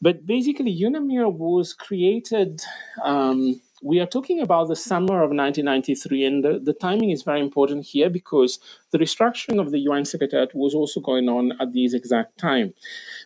[0.02, 2.62] But basically, UNAMIR was created.
[3.04, 7.40] Um, we are talking about the summer of 1993, and the, the, timing is very
[7.40, 8.60] important here because
[8.92, 12.74] the restructuring of the UN Secretariat was also going on at this exact time.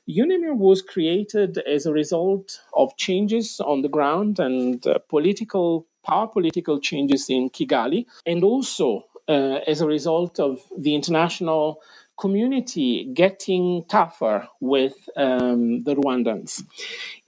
[0.10, 6.28] UNAMIR was created as a result of changes on the ground and uh, political power
[6.28, 11.80] political changes in Kigali, and also uh, as a result of the international
[12.22, 16.64] community getting tougher with um, the Rwandans.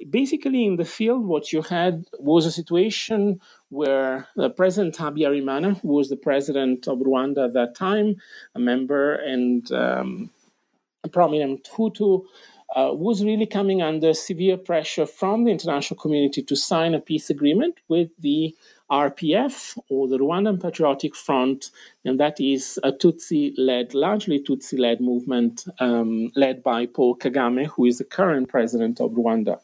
[0.07, 5.87] Basically, in the field, what you had was a situation where uh, President Habyarimana, who
[5.87, 8.17] was the president of Rwanda at that time,
[8.53, 10.29] a member and um,
[11.03, 12.25] a prominent Hutu,
[12.75, 17.31] uh, was really coming under severe pressure from the international community to sign a peace
[17.31, 18.55] agreement with the
[18.91, 21.71] RPF or the Rwandan Patriotic Front,
[22.05, 27.67] and that is a Tutsi led, largely Tutsi led movement um, led by Paul Kagame,
[27.67, 29.59] who is the current president of Rwanda.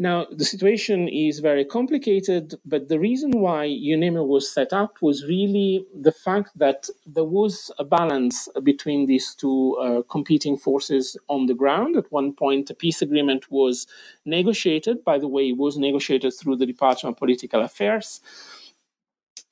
[0.00, 5.24] Now, the situation is very complicated, but the reason why UNAMIR was set up was
[5.24, 11.46] really the fact that there was a balance between these two uh, competing forces on
[11.46, 11.96] the ground.
[11.96, 13.88] At one point, a peace agreement was
[14.24, 15.04] negotiated.
[15.04, 18.20] By the way, it was negotiated through the Department of Political Affairs.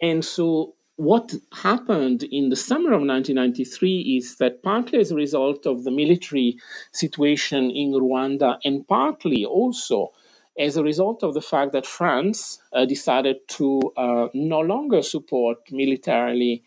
[0.01, 5.67] And so what happened in the summer of 1993 is that partly as a result
[5.67, 6.57] of the military
[6.93, 10.13] situation in Rwanda and partly also
[10.59, 15.59] as a result of the fact that France uh, decided to uh, no longer support
[15.71, 16.63] militarily,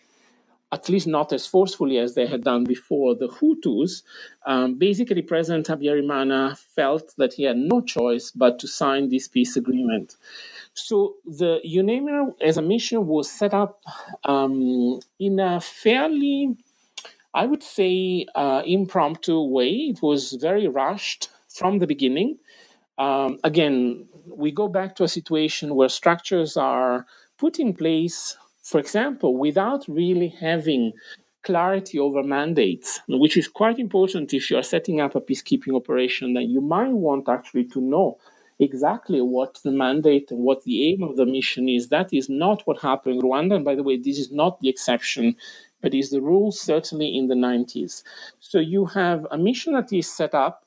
[0.71, 4.03] at least not as forcefully as they had done before, the Hutus,
[4.45, 9.57] um, basically President Habyarimana felt that he had no choice but to sign this peace
[9.57, 10.15] agreement.
[10.73, 13.81] So the UNAMIR as a mission was set up
[14.23, 16.55] um, in a fairly,
[17.33, 19.69] I would say, uh, impromptu way.
[19.69, 22.37] It was very rushed from the beginning.
[22.99, 27.07] Um, again, we go back to a situation where structures are
[27.39, 30.93] put in place, for example, without really having
[31.43, 36.33] clarity over mandates, which is quite important if you are setting up a peacekeeping operation,
[36.35, 38.17] that you might want actually to know
[38.59, 41.89] exactly what the mandate and what the aim of the mission is.
[41.89, 43.55] That is not what happened in Rwanda.
[43.57, 45.37] And by the way, this is not the exception,
[45.81, 48.03] but is the rule certainly in the 90s.
[48.41, 50.65] So you have a mission that is set up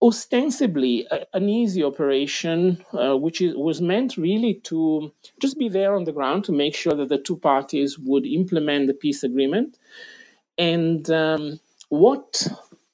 [0.00, 5.94] ostensibly a, an easy operation, uh, which is, was meant really to just be there
[5.94, 9.78] on the ground to make sure that the two parties would implement the peace agreement.
[10.56, 12.46] And um, what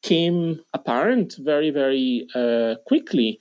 [0.03, 3.41] came apparent very, very uh, quickly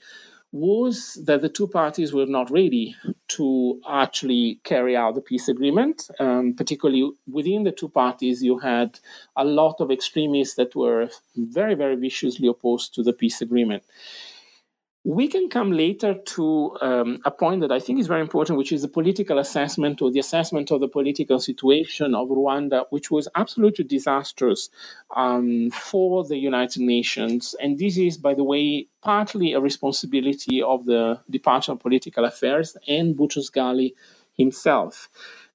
[0.54, 2.94] was that the two parties were not ready
[3.26, 6.08] to actually carry out the peace agreement.
[6.20, 9.00] Um, particularly within the two parties, you had
[9.34, 13.82] a lot of extremists that were very, very viciously opposed to the peace agreement.
[15.06, 18.72] We can come later to um, a point that I think is very important, which
[18.72, 23.28] is the political assessment or the assessment of the political situation of Rwanda, which was
[23.34, 24.70] absolutely disastrous
[25.14, 27.54] um, for the United Nations.
[27.60, 32.74] And this is, by the way, partly a responsibility of the Department of Political Affairs
[32.88, 33.92] and Boutros
[34.32, 35.10] himself.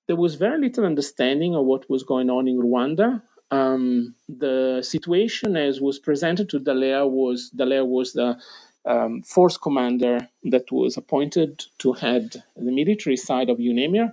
[0.06, 3.24] There was very little understanding of what was going on in Rwanda.
[3.52, 8.38] Um, the situation, as was presented to Dallaire, was Dallaire was the
[8.86, 14.12] um, force commander that was appointed to head the military side of UNAMIR.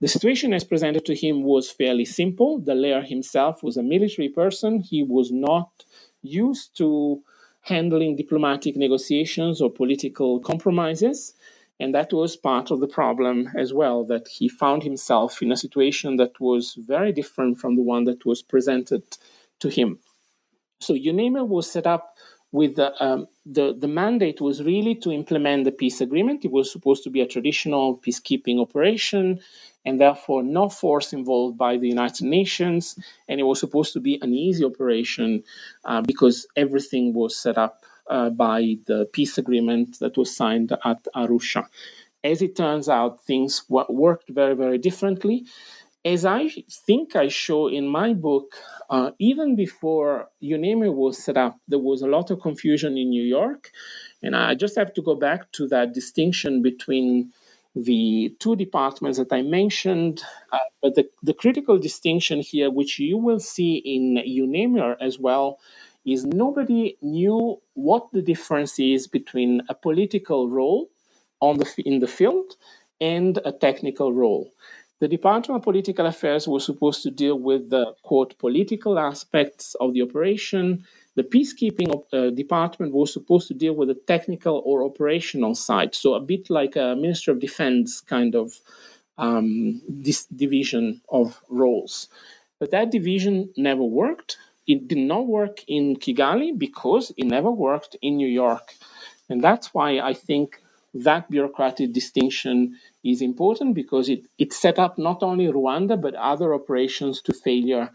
[0.00, 2.60] The situation as presented to him was fairly simple.
[2.60, 4.80] Dallaire himself was a military person.
[4.80, 5.84] He was not
[6.22, 7.22] used to
[7.62, 11.34] handling diplomatic negotiations or political compromises.
[11.80, 15.56] And that was part of the problem as well, that he found himself in a
[15.56, 19.02] situation that was very different from the one that was presented
[19.60, 20.00] to him.
[20.80, 22.16] So UNAMIR was set up
[22.52, 26.44] with the, um, the, the mandate was really to implement the peace agreement.
[26.44, 29.40] It was supposed to be a traditional peacekeeping operation
[29.84, 32.98] and therefore no force involved by the United Nations.
[33.28, 35.44] And it was supposed to be an easy operation
[35.84, 41.06] uh, because everything was set up uh, by the peace agreement that was signed at
[41.14, 41.66] Arusha.
[42.24, 45.44] As it turns out, things worked very, very differently.
[46.04, 46.48] As I
[46.86, 48.54] think I show in my book,
[48.88, 53.22] uh, even before UNAMIR was set up, there was a lot of confusion in New
[53.22, 53.70] York.
[54.22, 57.32] And I just have to go back to that distinction between
[57.76, 60.22] the two departments that I mentioned.
[60.52, 65.58] Uh, but the, the critical distinction here, which you will see in UNAMIR as well,
[66.06, 70.88] is nobody knew what the difference is between a political role
[71.40, 72.56] on the, in the field
[73.00, 74.52] and a technical role.
[75.00, 79.94] The Department of Political Affairs was supposed to deal with the quote political aspects of
[79.94, 80.84] the operation.
[81.14, 86.14] The peacekeeping uh, department was supposed to deal with the technical or operational side, so
[86.14, 88.60] a bit like a Minister of Defense kind of
[89.18, 92.08] um, this division of roles.
[92.58, 94.36] But that division never worked.
[94.66, 98.74] It did not work in Kigali because it never worked in New York.
[99.28, 100.60] And that's why I think
[100.94, 106.54] that bureaucratic distinction is important because it, it set up not only Rwanda but other
[106.54, 107.90] operations to failure.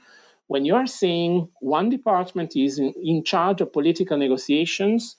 [0.47, 5.17] When you are saying one department is in, in charge of political negotiations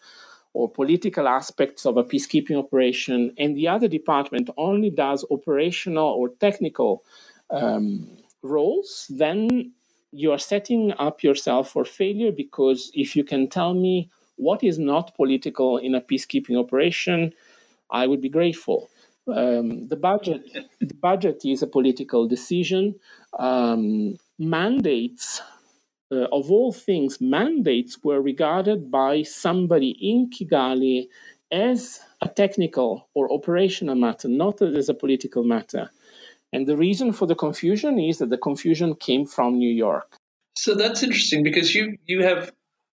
[0.55, 6.31] or political aspects of a peacekeeping operation, and the other department only does operational or
[6.31, 7.05] technical
[7.51, 8.09] um,
[8.43, 9.73] roles, then
[10.13, 14.79] you are setting up yourself for failure because if you can tell me what is
[14.79, 17.33] not political in a peacekeeping operation,
[17.91, 18.91] I would be grateful.
[19.27, 20.43] Um, the budget,
[20.81, 22.97] the budget is a political decision.
[23.39, 25.41] Um, mandates,
[26.13, 31.09] uh, of all things, mandates were regarded by somebody in Kigali
[31.51, 35.91] as a technical or operational matter, not as a political matter.
[36.53, 40.17] And the reason for the confusion is that the confusion came from New York.
[40.57, 42.53] So that's interesting because you you have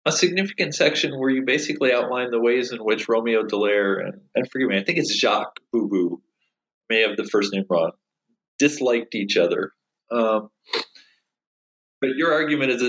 [0.06, 4.50] a significant section where you basically outline the ways in which Romeo Dallaire and, and
[4.50, 6.22] forgive me, I think it's Jacques Booh-Booh,
[6.88, 7.90] may have the first name wrong,
[8.60, 9.72] disliked each other.
[10.12, 10.50] Um,
[12.00, 12.80] but your argument is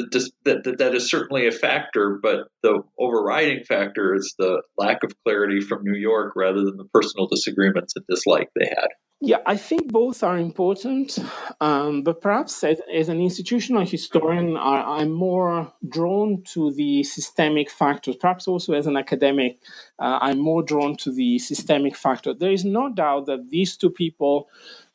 [0.45, 5.13] that, that that is certainly a factor, but the overriding factor is the lack of
[5.25, 8.89] clarity from New York rather than the personal disagreements and dislike they had.
[9.19, 11.17] Yeah, I think both are important,
[11.59, 17.71] um, but perhaps as, as, an institutional historian, I, am more drawn to the systemic
[17.71, 18.15] factors.
[18.15, 19.59] Perhaps also as an academic,
[19.97, 22.35] uh, I'm more drawn to the systemic factor.
[22.35, 24.49] There is no doubt that these two people,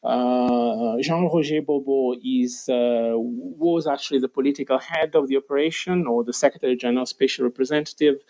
[0.05, 6.23] uh, Jean Roger Booh-Booh, is uh, was actually the political head of the operation or
[6.23, 8.23] the Secretary General Special Representative.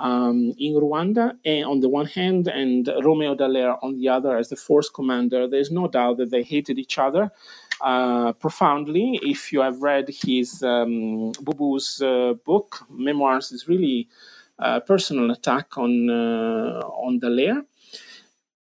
[0.00, 4.48] Um, in Rwanda and on the one hand, and Romeo Dallaire on the other as
[4.48, 5.46] the force commander.
[5.46, 7.30] There's no doubt that they hated each other
[7.82, 9.20] uh, profoundly.
[9.22, 14.08] If you have read his um, Booh-Booh's uh, book, Memoirs, is really
[14.58, 17.62] a personal attack on uh, on Dallaire.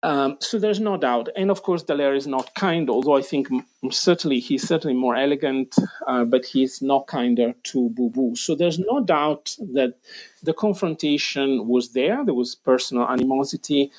[0.02, 2.88] Um, so there's no doubt, and of course, Dallaire is not kind.
[2.88, 3.48] Although I think
[3.90, 5.74] certainly he's certainly more elegant,
[6.06, 8.36] uh, but he's not kinder to Booh-Booh.
[8.36, 9.94] So there's no doubt that
[10.42, 12.24] the confrontation was there.
[12.24, 13.90] There was personal animosity.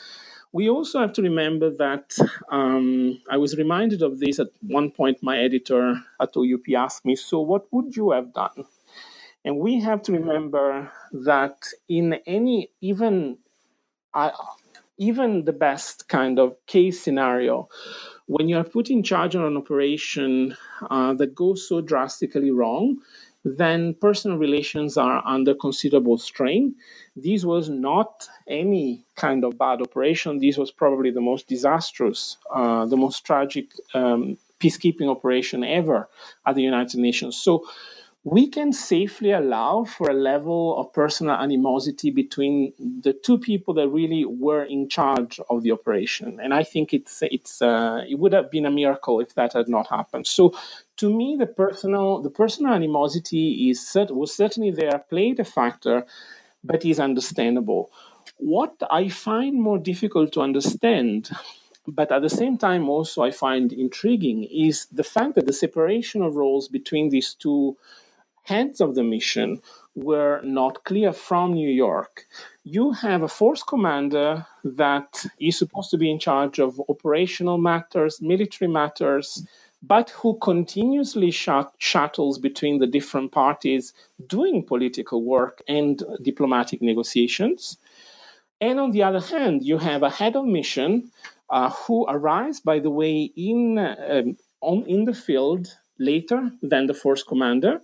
[0.54, 2.16] We also have to remember that
[2.50, 5.22] um, I was reminded of this at one point.
[5.22, 8.66] My editor at OUP asked me, "So what would you have done?"
[9.43, 13.38] And we have to remember that in any even
[14.14, 14.32] uh,
[14.98, 17.70] even the best kind of case scenario,
[18.26, 20.56] when you are put in charge of an operation
[20.89, 22.98] uh, that goes so drastically wrong,
[23.45, 26.76] then personal relations are under considerable strain.
[27.16, 30.39] This was not any kind of bad operation.
[30.39, 36.10] This was probably the most disastrous, uh, the most tragic um, peacekeeping operation ever
[36.45, 37.38] at the United Nations.
[37.38, 37.64] So
[38.30, 43.88] we can safely allow for a level of personal animosity between the two people that
[43.88, 46.38] really were in charge of the operation.
[46.43, 49.69] And I think it's it's uh, it would have been a miracle if that had
[49.69, 50.28] not happened.
[50.28, 50.53] So,
[50.97, 56.05] to me, the personal the personal animosity is was certainly there, played a factor,
[56.65, 57.91] but is understandable.
[58.36, 61.30] What I find more difficult to understand
[61.89, 66.21] but at the same time also i find intriguing is the fact that the separation
[66.21, 67.78] of roles between these two
[68.48, 69.62] heads of the mission
[69.95, 72.26] were not clear from New York.
[72.64, 78.22] You have a force commander that is supposed to be in charge of operational matters,
[78.22, 79.45] military matters,
[79.82, 83.93] but who continuously sh- shuttles between the different parties
[84.28, 87.78] doing political work and diplomatic negotiations.
[88.62, 91.12] And on the other hand, you have a head of mission
[91.50, 96.93] uh, who arrives, by the way, in, um, on, in the field later than the
[96.93, 97.82] force commander,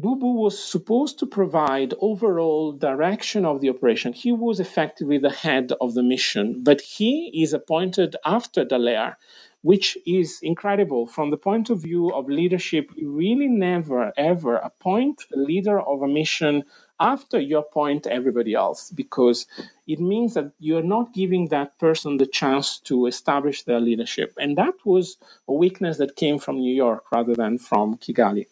[0.00, 4.12] Booh-Booh was supposed to provide overall direction of the operation.
[4.12, 9.16] He was effectively the head of the mission, but he is appointed after Dallaire,
[9.62, 12.92] which is incredible from the point of view of leadership.
[12.94, 16.62] You really never ever appoint a leader of a mission
[17.00, 19.46] after you appoint everybody else because
[19.88, 24.32] it means that you're not giving that person the chance to establish their leadership.
[24.38, 25.16] And that was
[25.48, 28.46] a weakness that came from New York rather than from Kigali.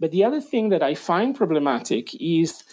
[0.00, 2.64] But the other thing that I find problematic is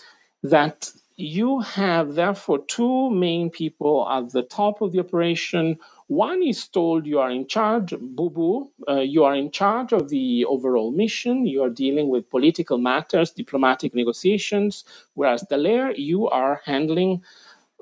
[0.43, 5.77] that you have therefore two main people at the top of the operation.
[6.07, 10.45] One is told you are in charge, Booh-Booh, uh, you are in charge of the
[10.45, 14.83] overall mission, you are dealing with political matters, diplomatic negotiations,
[15.13, 17.23] whereas Dallaire, you are handling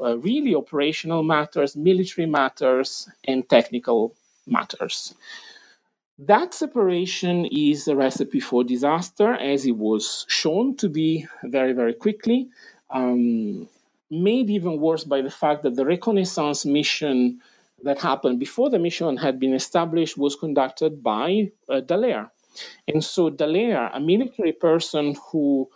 [0.01, 5.15] uh, really operational matters, military matters, and technical matters.
[6.19, 11.93] That separation is a recipe for disaster, as it was shown to be very, very
[11.93, 12.49] quickly.
[12.91, 13.67] Um,
[14.11, 17.41] made even worse by the fact that the reconnaissance mission
[17.81, 22.29] that happened before the mission had been established was conducted by uh, Dallaire.
[22.87, 25.67] And so Dallaire, a military person who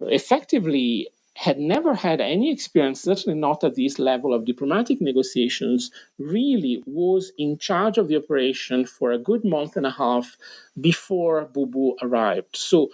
[0.00, 6.82] effectively had never had any experience, certainly not at this level of diplomatic negotiations, really
[6.86, 10.36] was in charge of the operation for a good month and a half
[10.80, 12.56] before Booh-Booh arrived.
[12.56, 12.90] So,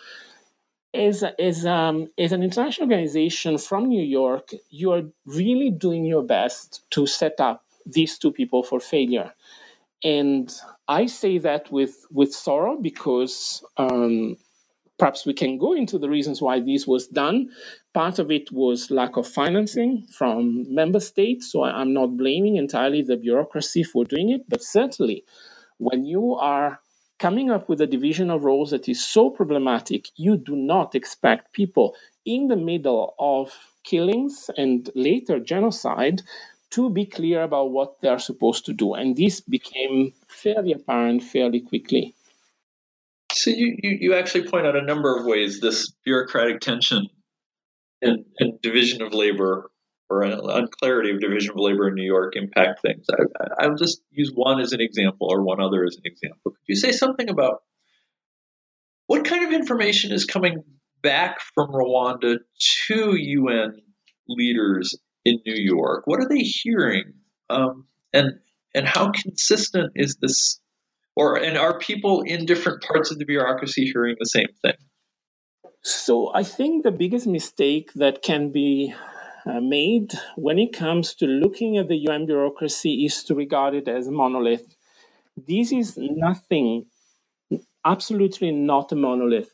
[0.93, 6.25] as, as, um, as an international organization from New York, you are really doing your
[6.25, 9.33] best to set up these two people for failure.
[10.03, 10.53] And
[10.89, 14.37] I say that with, with sorrow because um,
[14.99, 17.51] perhaps we can go into the reasons why this was done.
[17.93, 23.03] Part of it was lack of financing from member states, so I'm not blaming entirely
[23.03, 25.25] the bureaucracy for doing it, but certainly
[25.79, 26.81] when you are
[27.19, 31.53] coming up with a division of roles that is so problematic, you do not expect
[31.53, 36.23] people in the middle of killings and later genocide
[36.71, 38.95] to be clear about what they are supposed to do.
[38.95, 42.15] And this became fairly apparent fairly quickly.
[43.33, 47.09] So you, you, you actually point out a number of ways this bureaucratic tension
[48.03, 49.71] and, and division of labor
[50.11, 53.07] or an unclarity of division of labor in New York impact things.
[53.59, 56.51] I, will just use one as an example or one other as an example.
[56.51, 57.63] Could you say something about
[59.07, 60.65] what kind of information is coming
[61.03, 62.39] back from Rwanda
[62.87, 63.77] to UN
[64.29, 66.03] leaders in New York?
[66.07, 67.15] What are they hearing?
[67.49, 68.41] Um, and
[68.75, 70.61] and how consistent is this?
[71.17, 74.75] Or and are people in different parts of the bureaucracy hearing the same thing?
[75.83, 78.95] So I think the biggest mistake that can be
[79.47, 83.89] uh, made when it comes to looking at the UN bureaucracy is to regard it
[83.89, 84.77] as a monolith.
[85.49, 86.87] This is nothing,
[87.85, 89.53] absolutely not a monolith.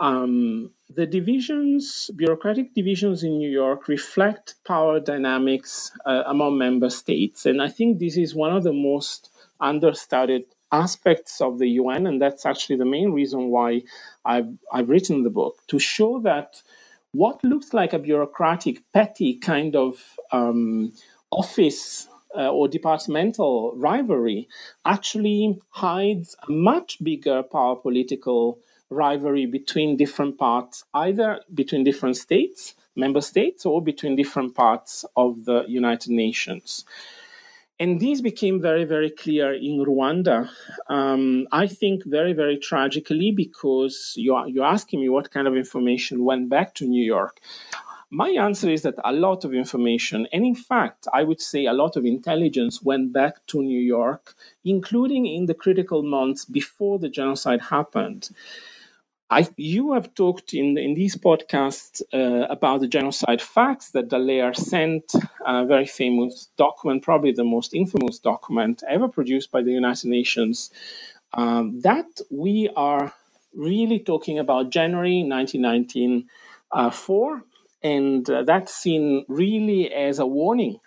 [0.00, 7.46] Um, the divisions, bureaucratic divisions in New York, reflect power dynamics uh, among member states.
[7.46, 12.06] And I think this is one of the most understudied aspects of the UN.
[12.06, 13.82] And that's actually the main reason why
[14.24, 16.62] I've, I've written the book to show that
[17.12, 20.92] what looks like a bureaucratic, petty kind of um,
[21.30, 24.48] office uh, or departmental rivalry
[24.84, 28.58] actually hides a much bigger power political
[28.90, 35.44] rivalry between different parts, either between different states, member states, or between different parts of
[35.44, 36.84] the United Nations.
[37.84, 40.48] And this became very, very clear in Rwanda.
[40.88, 45.54] Um, I think very, very tragically because you are, you're asking me what kind of
[45.54, 47.40] information went back to New York.
[48.08, 51.74] My answer is that a lot of information, and in fact, I would say a
[51.74, 57.10] lot of intelligence went back to New York, including in the critical months before the
[57.10, 58.30] genocide happened.
[59.34, 64.54] I, you have talked in, in these podcasts uh, about the genocide fax that Dallaire
[64.54, 65.12] sent,
[65.44, 70.70] a very famous document, probably the most infamous document ever produced by the United Nations.
[71.32, 73.12] Um, that we are
[73.52, 77.42] really talking about January 1994,
[77.82, 80.78] and uh, that's seen really as a warning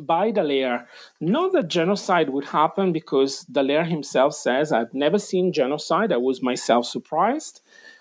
[0.00, 0.86] by Dallaire,
[1.20, 6.12] not that genocide would happen because Dallaire himself says, I've never seen genocide.
[6.12, 7.60] I was myself surprised.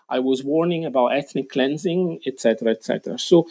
[0.10, 3.18] I was warning about ethnic cleansing, etc., etc.
[3.18, 3.48] So,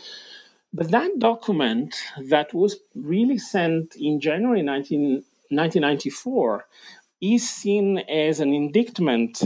[0.73, 1.97] but that document
[2.29, 6.67] that was really sent in January 19, 1994
[7.21, 9.43] is seen as an indictment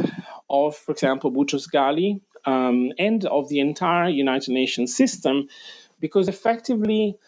[0.48, 5.48] of, for example, Boutros Ghali um, and of the entire United Nations system,
[6.00, 7.18] because effectively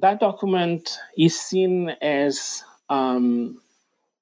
[0.00, 3.60] that document is seen as um,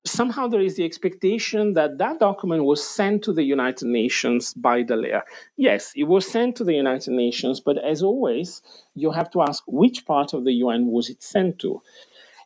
[0.05, 4.83] somehow there is the expectation that that document was sent to the United Nations by
[4.83, 5.23] Dallaire.
[5.57, 8.63] Yes, it was sent to the United Nations, but as always,
[8.95, 11.83] you have to ask which part of the UN was it sent to.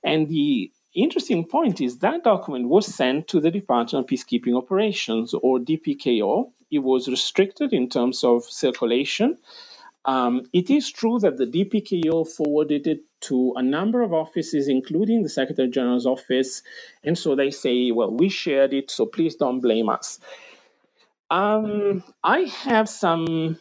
[0.02, 5.34] And the interesting point is that document was sent to the Department of Peacekeeping Operations,
[5.34, 6.50] or DPKO.
[6.70, 9.38] It was restricted in terms of circulation.
[10.06, 15.22] Um, it is true that the DPKO forwarded it to a number of offices, including
[15.22, 16.62] the Secretary General's office.
[17.02, 20.18] And so they say, well, we shared it, so please don't blame us.
[21.30, 23.58] Um, I have some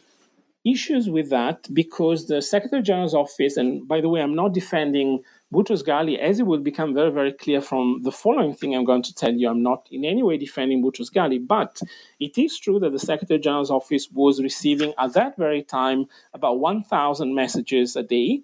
[0.64, 5.22] issues with that because the Secretary General's office, and by the way, I'm not defending
[5.52, 9.02] Boutros Ghali, as it will become very, very clear from the following thing I'm going
[9.02, 11.80] to tell you, I'm not in any way defending Boutros Ghali, but
[12.18, 16.58] it is true that the Secretary General's office was receiving at that very time about
[16.58, 18.42] 1,000 messages a day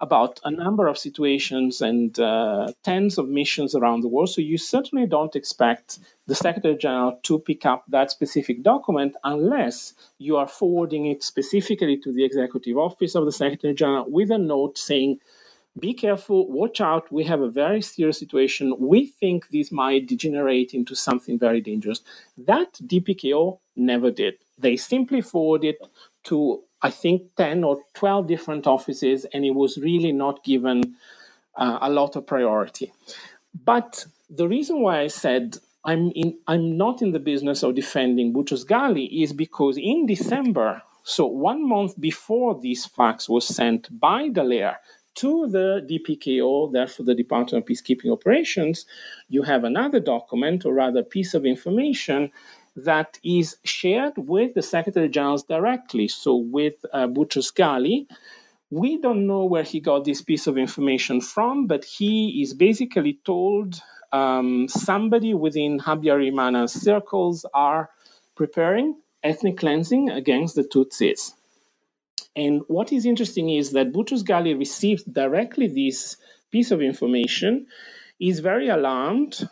[0.00, 4.30] about a number of situations and uh, tens of missions around the world.
[4.30, 9.92] So you certainly don't expect the Secretary General to pick up that specific document unless
[10.18, 14.38] you are forwarding it specifically to the Executive Office of the Secretary General with a
[14.38, 15.20] note saying,
[15.78, 18.74] be careful, watch out, we have a very serious situation.
[18.78, 22.00] We think this might degenerate into something very dangerous.
[22.36, 24.34] That DPKO never did.
[24.58, 25.76] They simply forwarded
[26.24, 30.96] to I think, 10 or 12 different offices, and it was really not given
[31.56, 32.92] uh, a lot of priority.
[33.64, 38.32] But the reason why I said I'm, in, I'm not in the business of defending
[38.32, 44.28] Boutros Ghali is because in December, so one month before this fax was sent by
[44.28, 44.76] Dallaire
[45.16, 48.86] to the DPKO, therefore the Department of Peacekeeping Operations,
[49.28, 52.30] you have another document, or rather piece of information,
[52.76, 58.06] that is shared with the Secretary Generals directly, so with uh, Boutros Ghali.
[58.70, 63.18] We don't know where he got this piece of information from, but he is basically
[63.24, 63.80] told
[64.12, 67.90] um, somebody within Habyarimana's circles are
[68.36, 71.32] preparing ethnic cleansing against the Tutsis.
[72.36, 76.16] And what is interesting is that Boutros Ghali received directly this
[76.50, 77.66] piece of information,
[78.20, 79.48] is very alarmed,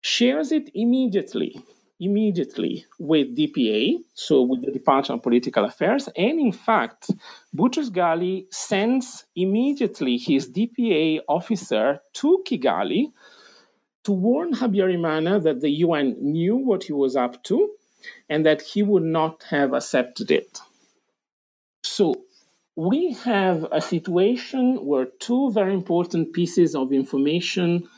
[0.00, 1.62] shares it immediately
[2.00, 6.08] immediately with DPA, so with the Department of Political Affairs.
[6.16, 7.10] And in fact,
[7.54, 13.12] Boutros Ghali sends immediately his DPA officer to Kigali
[14.04, 17.70] to warn Habyarimana that the UN knew what he was up to
[18.30, 20.58] and that he would not have accepted it.
[22.00, 22.14] So
[22.76, 27.90] we have a situation where two very important pieces of information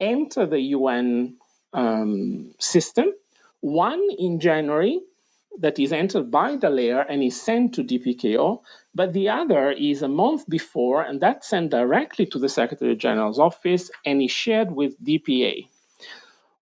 [0.00, 1.36] enter the UN
[1.74, 3.12] um, system
[3.60, 4.98] one in January
[5.60, 8.62] that is entered by Dallaire and is sent to DPKO,
[8.94, 13.38] but the other is a month before, and that's sent directly to the Secretary General's
[13.38, 15.68] office and is shared with DPA.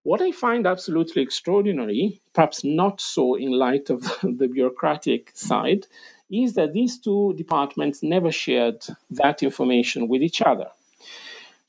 [0.02, 5.86] What I find absolutely extraordinary, perhaps not so in light of the bureaucratic side,
[6.32, 10.68] is that these two departments never shared that information with each other.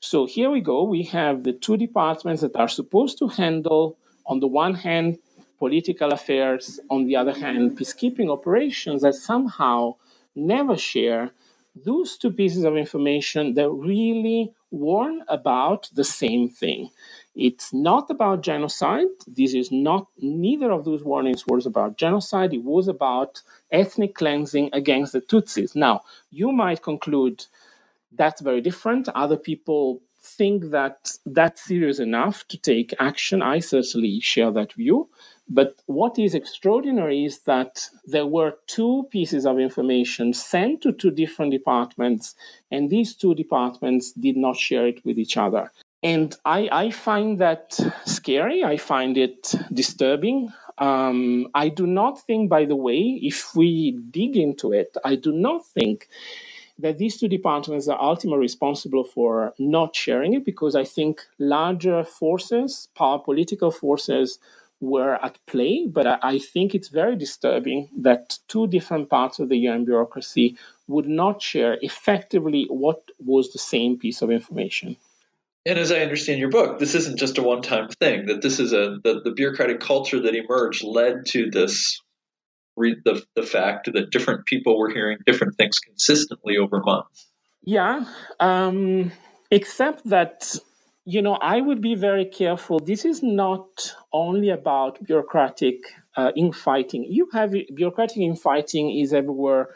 [0.00, 0.82] So here we go.
[0.84, 3.96] We have the two departments that are supposed to handle,
[4.26, 5.18] on the one hand,
[5.58, 9.96] political affairs, on the other hand, peacekeeping operations that somehow
[10.34, 11.30] never share
[11.74, 16.90] those two pieces of information that really warn about the same thing.
[17.34, 19.08] It's not about genocide.
[19.26, 22.54] This is not, neither of those warnings was about genocide.
[22.54, 25.76] It was about ethnic cleansing against the Tutsis.
[25.76, 27.44] Now, you might conclude
[28.12, 29.08] that's very different.
[29.10, 33.42] Other people think that that's serious enough to take action.
[33.42, 35.08] I certainly share that view.
[35.48, 41.10] But what is extraordinary is that there were two pieces of information sent to two
[41.10, 42.34] different departments,
[42.70, 45.72] and these two departments did not share it with each other.
[46.04, 48.64] And I, I find that scary.
[48.64, 50.52] I find it disturbing.
[50.78, 55.32] Um, I do not think, by the way, if we dig into it, I do
[55.32, 56.08] not think
[56.78, 62.04] that these two departments are ultimately responsible for not sharing it because I think larger
[62.04, 64.40] forces, power political forces,
[64.80, 69.50] were at play, but I, I think it's very disturbing that two different parts of
[69.50, 70.56] the UN bureaucracy
[70.88, 74.96] would not share effectively what was the same piece of information.
[75.66, 78.26] And as I understand your book, this isn't just a one-time thing.
[78.26, 82.00] That this is a the, the bureaucratic culture that emerged led to this
[82.76, 87.28] re, the the fact that different people were hearing different things consistently over months.
[87.62, 88.04] Yeah,
[88.40, 89.12] um,
[89.50, 90.54] except that
[91.06, 92.80] you know, I would be very careful.
[92.80, 95.84] This is not only about bureaucratic
[96.16, 97.04] uh, infighting.
[97.08, 99.74] You have bureaucratic infighting is everywhere.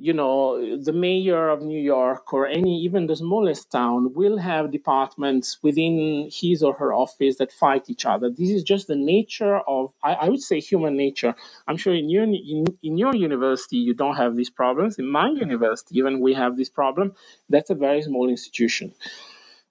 [0.00, 4.72] You know, the mayor of New York or any, even the smallest town, will have
[4.72, 8.30] departments within his or her office that fight each other.
[8.30, 11.34] This is just the nature of, I, I would say, human nature.
[11.68, 14.98] I'm sure in your in, in your university you don't have these problems.
[14.98, 17.14] In my university, even we have this problem.
[17.50, 18.92] That's a very small institution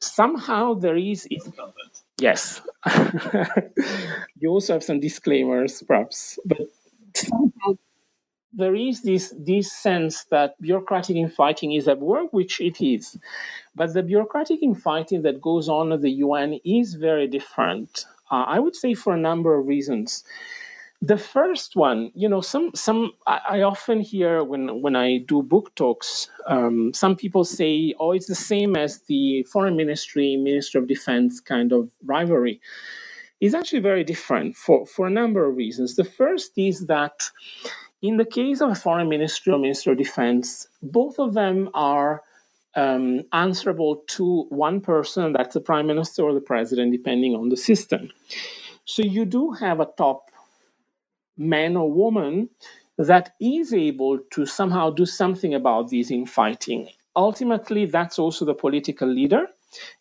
[0.01, 1.43] somehow there is It,
[2.19, 2.61] yes
[4.39, 6.59] you also have some disclaimers perhaps but
[7.15, 7.73] somehow
[8.53, 13.17] there is this this sense that bureaucratic infighting is at work which it is
[13.75, 18.59] but the bureaucratic infighting that goes on at the un is very different uh, i
[18.59, 20.23] would say for a number of reasons
[21.01, 25.41] the first one, you know, some some I, I often hear when when I do
[25.41, 30.77] book talks, um, some people say, "Oh, it's the same as the foreign ministry, minister
[30.77, 32.59] of defense kind of rivalry."
[33.39, 35.95] It's actually very different for for a number of reasons.
[35.95, 37.31] The first is that
[38.01, 42.21] in the case of a foreign ministry or minister of defense, both of them are
[42.75, 47.57] um, answerable to one person, that's the prime minister or the president, depending on the
[47.57, 48.09] system.
[48.85, 50.29] So you do have a top
[51.37, 52.49] man or woman
[52.97, 56.89] that is able to somehow do something about these infighting.
[57.15, 59.47] Ultimately, that's also the political leader.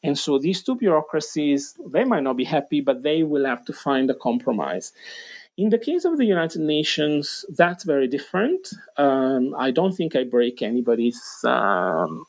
[0.02, 3.72] And so these two bureaucracies, they might not be happy, but they will have to
[3.72, 4.92] find a compromise.
[5.58, 8.72] In the case of the United Nations, that's very different.
[8.96, 12.24] Um, I don't think I break anybody's um,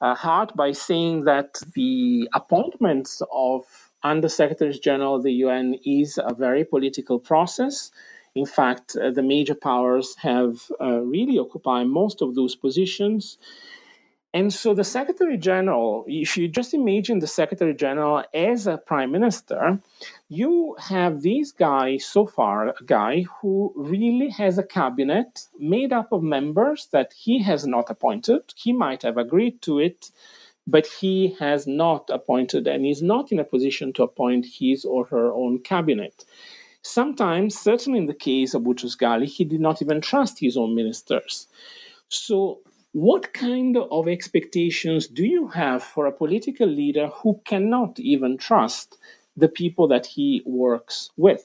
[0.00, 3.64] uh, heart by saying that the appointments of
[4.04, 7.90] Under Secretaries General of the UN is a very political process.
[8.36, 13.38] In fact, uh, the major powers have uh, really occupied most of those positions.
[14.34, 19.12] And so the Secretary General, if you just imagine the Secretary General as a prime
[19.12, 19.78] minister,
[20.28, 26.12] you have this guy so far, a guy who really has a cabinet made up
[26.12, 28.54] of members that he has not appointed.
[28.56, 30.10] He might have agreed to it,
[30.66, 35.04] but he has not appointed and is not in a position to appoint his or
[35.06, 36.24] her own cabinet.
[36.80, 40.74] Sometimes, certainly in the case of Boutros Ghali, he did not even trust his own
[40.74, 41.48] ministers.
[42.08, 42.60] So,
[42.92, 48.98] what kind of expectations do you have for a political leader who cannot even trust
[49.36, 51.44] the people that he works with?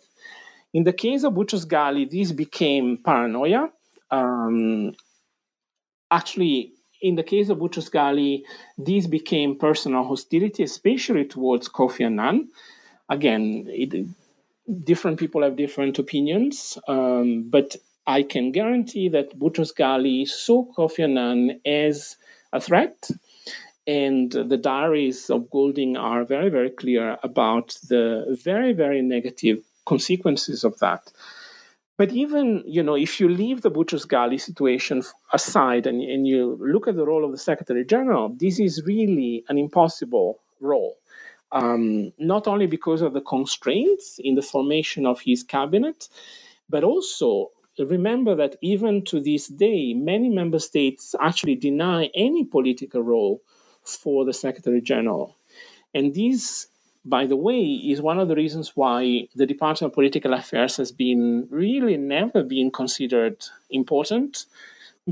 [0.74, 3.72] In the case of Boutros Ghali, this became paranoia.
[4.12, 4.94] Um,
[6.12, 8.44] actually, in the case of Boutros Ghali,
[8.78, 12.50] this became personal hostility, especially towards Kofi Annan.
[13.10, 14.06] Again, it,
[14.84, 17.78] different people have different opinions, um, but
[18.08, 22.16] I can guarantee that Boutros Ghali saw Kofi Annan as
[22.54, 23.10] a threat,
[23.86, 30.64] and the diaries of Goulding are very, very clear about the very, very negative consequences
[30.64, 31.12] of that.
[31.98, 35.04] But even, you know, if you leave the Boutros-Ghali situation
[35.34, 39.44] aside and, and you look at the role of the Secretary General, this is really
[39.50, 40.96] an impossible role.
[41.52, 46.08] Um, not only because of the constraints in the formation of his cabinet,
[46.70, 47.52] but also
[47.86, 53.42] remember that even to this day, many member states actually deny any political role
[53.84, 55.36] for the Secretary General.
[55.94, 56.68] And this
[57.08, 60.92] by the way, is one of the reasons why the Department of Political Affairs has
[60.92, 64.46] been really never been considered important,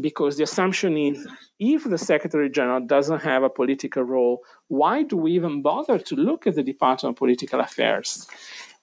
[0.01, 1.25] because the assumption is
[1.59, 6.15] if the Secretary General doesn't have a political role, why do we even bother to
[6.15, 8.27] look at the Department of Political Affairs?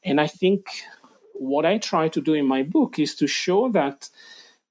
[0.05, 0.66] And I think
[1.35, 4.09] what I try to do in my book is to show that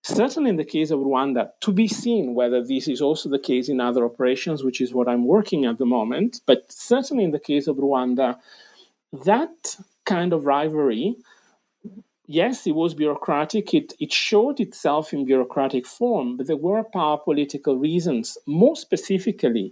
[0.04, 3.70] Certainly, in the case of Rwanda, to be seen whether this is also the case
[3.70, 7.40] in other operations, which is what I'm working at the moment, but certainly in the
[7.40, 8.40] case of Rwanda,
[9.26, 11.18] that kind of rivalry,
[12.26, 17.20] yes, it was bureaucratic, it, it showed itself in bureaucratic form, but there were power
[17.20, 18.40] political reasons.
[18.48, 19.72] More specifically,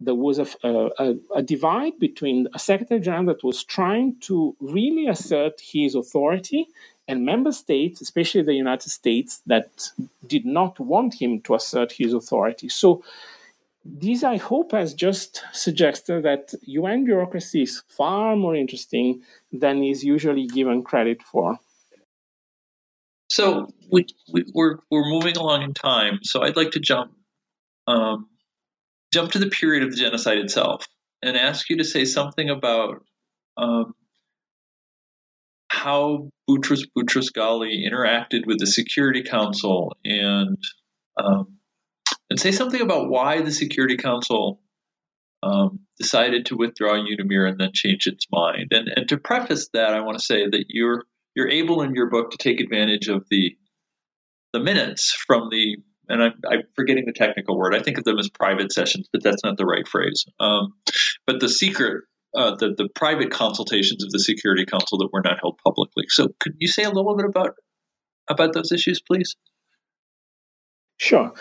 [0.00, 5.06] there was a, a, a, divide between a secretary general that was trying to really
[5.06, 6.68] assert his authority
[7.08, 9.90] and member states, especially the United States, that
[10.26, 12.68] did not want him to assert his authority.
[12.68, 13.02] So,
[13.84, 19.22] this, I hope, has just suggested that UN bureaucracy is far more interesting
[19.52, 21.60] than is usually given credit for.
[23.30, 26.20] So we, we, are we're, we're moving along in time.
[26.22, 27.12] So I'd like to jump
[27.86, 28.28] um,
[29.12, 30.86] jump to the period of the genocide itself
[31.22, 33.04] and ask you to say something about
[33.56, 33.94] um,
[35.68, 40.58] how Boutros Boutros Ghali interacted with the Security Council and
[41.16, 41.58] um,
[42.30, 44.60] and say something about why the Security Council
[45.42, 48.68] um, decided to withdraw UNAMIR and then change its mind.
[48.72, 51.04] And and to preface that, I want to say that you're
[51.34, 53.56] you're able in your book to take advantage of the
[54.52, 55.78] the minutes from the
[56.08, 57.74] and I'm, I'm, forgetting the technical word.
[57.74, 60.26] I think of them as private sessions, but that's not the right phrase.
[60.40, 60.74] Um,
[61.26, 62.04] but the secret
[62.36, 66.04] uh, the, the private consultations of the Security Council that were not held publicly.
[66.08, 67.54] So, could you say a little bit about
[68.28, 69.36] about those issues, please?
[70.98, 71.32] Sure.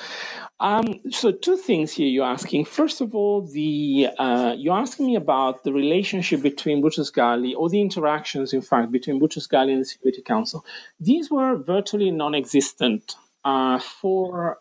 [0.59, 2.65] Um, so, two things here you're asking.
[2.65, 7.81] First of all, the uh, you're asking me about the relationship between Boutros-Ghali, or the
[7.81, 10.65] interactions, in fact, between Boutros-Ghali and the Security Council.
[10.99, 13.15] These were virtually non-existent
[13.45, 14.59] uh, for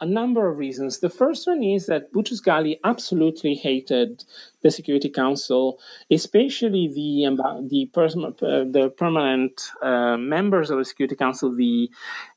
[0.00, 0.98] a number of reasons.
[0.98, 4.24] The first one is that Boutros Ghali absolutely hated
[4.62, 5.78] the Security Council,
[6.10, 7.34] especially the
[7.68, 11.90] the, pers- uh, the permanent uh, members of the Security Council, the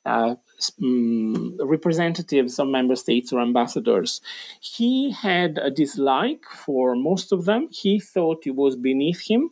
[0.05, 0.35] uh,
[0.81, 4.21] um, representatives of member states or ambassadors.
[4.61, 7.67] He had a dislike for most of them.
[7.71, 9.49] He thought it was beneath him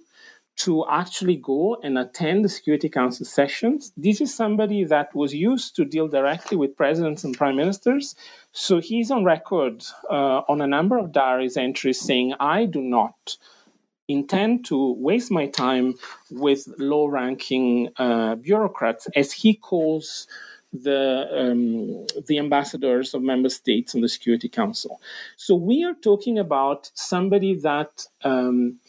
[0.57, 3.93] to actually go and attend the Security Council sessions.
[3.95, 8.15] This is somebody that was used to deal directly with presidents and prime ministers.
[8.53, 13.37] So he's on record uh, on a number of diaries entries saying, I do not
[14.07, 15.93] intend to waste my time
[16.31, 20.27] with low ranking uh, bureaucrats, as he calls
[20.73, 24.99] the um, the ambassadors of member states on the Security Council.
[25.35, 28.79] So we are talking about somebody that um,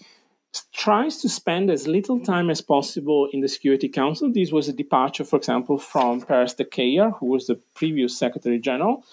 [0.73, 4.33] tries to spend as little time as possible in the Security Council.
[4.33, 8.59] This was a departure, for example, from Pérez de Cuéllar, who was the previous Secretary
[8.59, 9.05] General.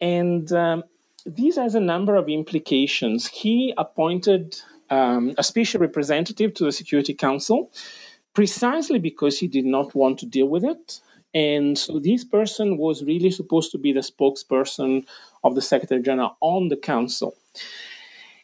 [0.00, 0.84] And um,
[1.24, 3.26] this has a number of implications.
[3.26, 7.70] He appointed um, a special representative to the Security Council
[8.34, 11.00] precisely because he did not want to deal with it.
[11.32, 15.06] And so this person was really supposed to be the spokesperson
[15.44, 17.34] of the Secretary General on the Council.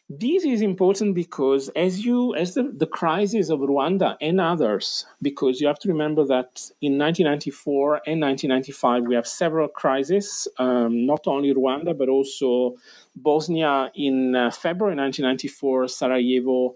[0.09, 5.59] This is important because as you as the, the crisis of Rwanda and others, because
[5.59, 11.27] you have to remember that in 1994 and 1995 we have several crises, um, not
[11.27, 12.77] only Rwanda but also
[13.17, 16.75] Bosnia in uh, February 1994, Sarajevo.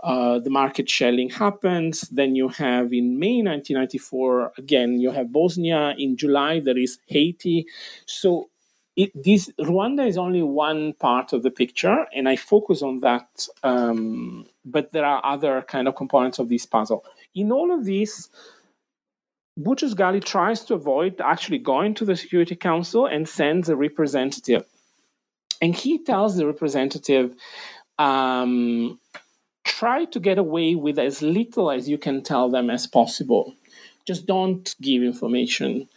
[0.00, 2.02] Uh, the market shelling happens.
[2.02, 5.96] Then you have in May 1994, again, you have Bosnia.
[5.98, 7.66] In July, there is Haiti.
[8.06, 8.50] So
[8.98, 13.46] it, this Rwanda is only one part of the picture, and I focus on that.
[13.62, 17.04] Um, but there are other kind of components of this puzzle.
[17.32, 18.28] In all of this,
[19.56, 24.64] Boutros Ghali tries to avoid actually going to the Security Council and sends a representative.
[25.62, 27.36] And he tells the representative,
[28.00, 28.98] um,
[29.64, 33.54] try to get away with as little as you can tell them as possible.
[34.04, 35.88] Just don't give information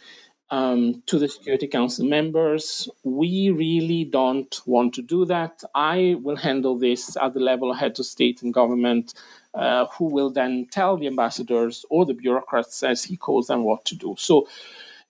[0.52, 2.88] um, to the Security Council members.
[3.04, 5.64] We really don't want to do that.
[5.74, 9.14] I will handle this at the level of head of state and government.
[9.54, 13.84] uh, who will then tell the ambassadors or the bureaucrats, as he calls them, what
[13.86, 14.14] to do.
[14.18, 14.48] So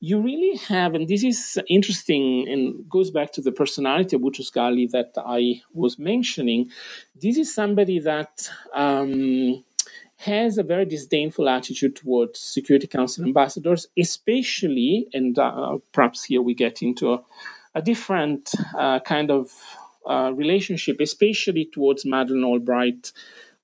[0.01, 4.53] you really have, and this is interesting and goes back to the personality of Boutros
[4.53, 6.71] Ghali that I was mentioning.
[7.21, 9.65] This is somebody that um,
[10.23, 16.55] has a very disdainful attitude towards Security Council ambassadors, especially, and uh, perhaps here we
[16.55, 17.23] get into a,
[17.75, 19.51] a different uh, kind of
[20.09, 23.13] uh, relationship, especially towards Madeleine Albright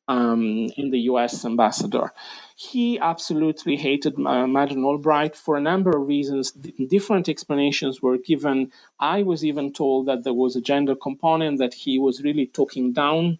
[0.09, 2.13] um, in the US ambassador.
[2.57, 6.51] He absolutely hated uh, Madeleine Albright for a number of reasons.
[6.51, 8.73] Different explanations were given.
[8.99, 12.93] I was even told that there was a gender component, that he was really talking
[12.93, 13.39] down.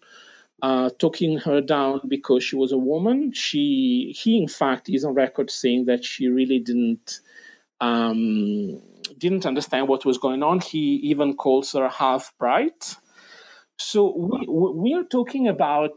[0.61, 3.31] Uh, talking her down because she was a woman.
[3.31, 7.21] She, he, in fact, is on record saying that she really didn't
[7.81, 8.81] um,
[9.17, 10.59] didn't understand what was going on.
[10.59, 12.95] He even calls her half bright.
[13.77, 15.91] So we we are talking about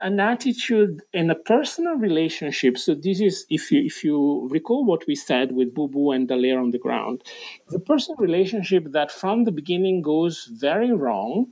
[0.00, 2.78] an attitude in a personal relationship.
[2.78, 6.60] So this is if you if you recall what we said with Booh-Booh and Dallaire
[6.60, 7.22] on the ground,
[7.68, 11.48] the personal relationship that from the beginning goes very wrong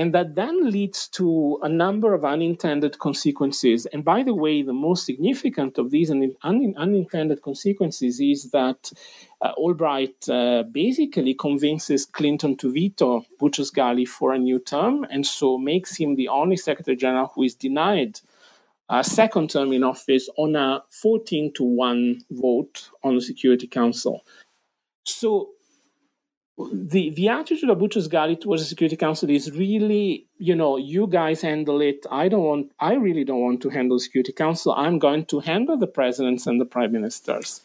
[0.00, 3.84] and that then leads to a number of unintended consequences.
[3.92, 8.90] And by the way, the most significant of these un- unintended consequences is that
[9.42, 15.26] uh, Albright uh, basically convinces Clinton to veto Boutros Ghali for a new term, and
[15.26, 18.20] so makes him the only Secretary General who is denied
[18.88, 24.24] a second term in office on a 14 to 1 vote on the Security Council.
[25.04, 25.50] So
[26.72, 31.06] the the attitude of Boutros Ghali towards the Security Council is really, you know, you
[31.06, 32.06] guys handle it.
[32.10, 32.72] I don't want.
[32.80, 34.72] I really don't want to handle Security Council.
[34.72, 37.62] I'm going to handle the presidents and the prime ministers.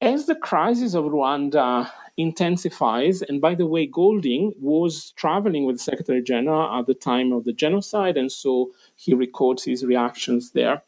[0.00, 5.82] As the crisis of Rwanda intensifies, and by the way, Goulding was traveling with the
[5.82, 10.82] Secretary General at the time of the genocide, and so he records his reactions there.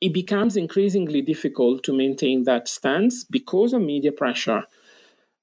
[0.00, 4.64] It becomes increasingly difficult to maintain that stance because of media pressure.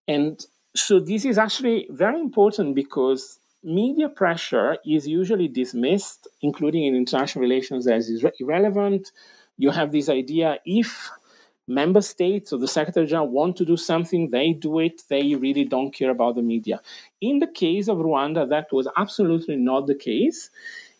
[0.07, 0.45] And
[0.76, 7.41] so this is actually very important because media pressure is usually dismissed, including in international
[7.41, 8.09] relations, as
[8.39, 9.11] irrelevant.
[9.57, 11.09] You have this idea if
[11.67, 15.01] member states or the secretary general want to do something, they do it.
[15.09, 16.82] They really don't care about the media.
[17.21, 20.51] In the case of Rwanda, that was absolutely not the case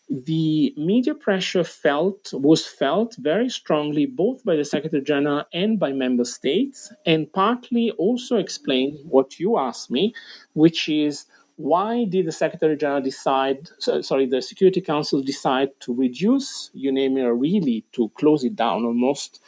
[0.08, 5.92] the media pressure felt was felt very strongly both by the Secretary General and by
[5.92, 10.14] member states, and partly also explain what you asked me,
[10.54, 11.26] which is
[11.56, 17.84] why did the Secretary General decide, sorry, the Security Council decide to reduce UNAMIR really
[17.92, 19.40] to close it down almost,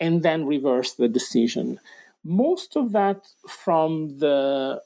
[0.00, 1.78] and then reverse the decision?
[2.24, 4.80] Most of that from the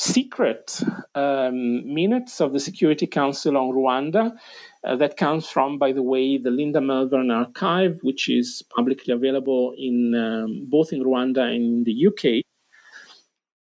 [0.00, 0.82] secret
[1.14, 4.36] um, minutes of the Security Council on Rwanda.
[4.82, 9.74] Uh, that comes from, by the way, the Linda Melvern archive, which is publicly available
[9.76, 12.42] in um, both in Rwanda and in the UK.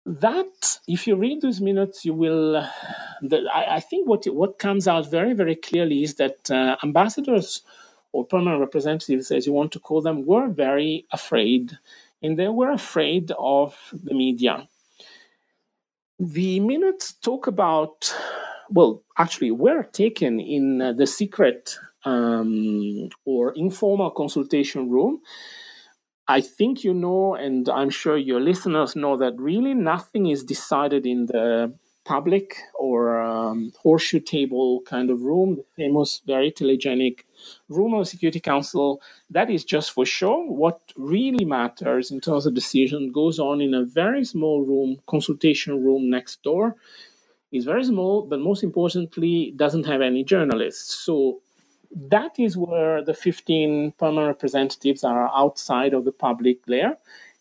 [0.06, 2.68] That, if you read those minutes, you will.
[3.22, 7.62] The, I, I, think what what comes out very very clearly is that uh, ambassadors
[8.12, 11.78] or permanent representatives, as you want to call them, were very afraid,
[12.22, 14.68] and they were afraid of the media
[16.20, 18.13] the minutes talk about,
[18.70, 25.22] well, actually, were taken in uh, the secret um, or informal consultation room.
[26.28, 31.05] I think you know, and I'm sure your listeners know, that really nothing is decided
[31.05, 31.74] in the
[32.08, 37.22] public or um, horseshoe table kind of room, the famous, very telegenic
[37.70, 39.01] room of the Security Council.
[39.30, 40.41] That is just for show.
[40.45, 45.84] What really matters in terms of decision goes on in a very small room, consultation
[45.86, 46.78] room next door.
[47.51, 50.95] It's very small, but most importantly, doesn't have any journalists.
[51.05, 51.41] So
[52.10, 56.97] that is where the 15 permanent representatives are outside of the public layer.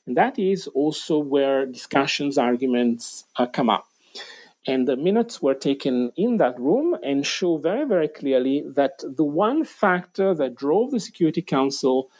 [0.06, 3.86] And that is also where discussions, arguments uh, come up.
[4.66, 9.24] And the minutes were taken in that room and show very, very clearly that the
[9.24, 12.10] one factor that drove the Security Council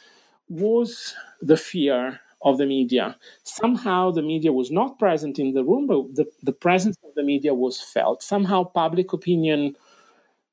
[0.49, 3.17] was the fear of the media.
[3.43, 7.23] Somehow the media was not present in the room, but the, the presence of the
[7.23, 8.23] media was felt.
[8.23, 9.75] Somehow public opinion,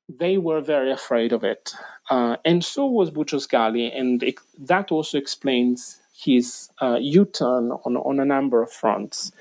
[0.09, 1.73] they were very afraid of it.
[2.09, 7.97] Uh, and so was Boutros Ghali, and it, that also explains his uh, U-turn on,
[7.97, 9.31] on a number of fronts.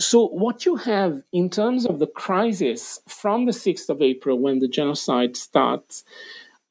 [0.00, 4.58] So, what you have in terms of the crisis from the 6th of April, when
[4.58, 6.04] the genocide starts,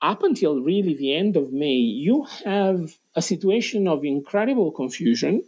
[0.01, 5.43] up until really the end of May, you have a situation of incredible confusion.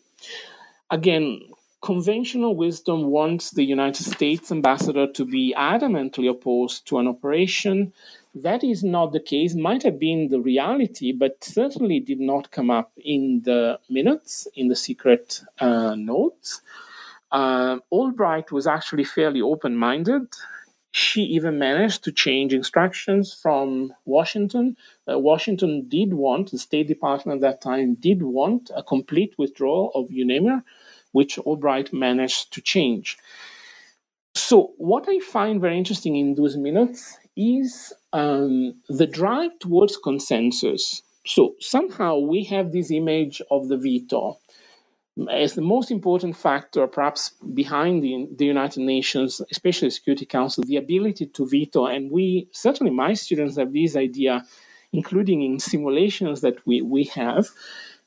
[0.92, 1.42] Again,
[1.82, 7.94] conventional wisdom wants the United States ambassador to be adamantly opposed to an operation.
[8.36, 12.70] that is not the case, might have been the reality, but certainly did not come
[12.70, 16.62] up in the minutes, in the secret uh, notes.
[17.32, 20.28] Uh, Albright was actually fairly open minded.
[20.92, 24.76] She even managed to change instructions from Washington.
[25.10, 29.92] Uh, Washington did want, the State Department at that time did want a complete withdrawal
[29.96, 30.64] of UNAMIR,
[31.14, 33.18] which Albright managed to change.
[34.36, 41.02] So, what I find very interesting in those minutes is um, the drive towards consensus.
[41.26, 44.40] So, somehow we have this image of the veto
[45.30, 50.78] as the most important factor, perhaps behind the, the United Nations, especially Security Council, the
[50.78, 51.86] ability to veto.
[51.86, 54.46] And we, certainly my students have this idea,
[54.94, 57.50] including in simulations that we, we have,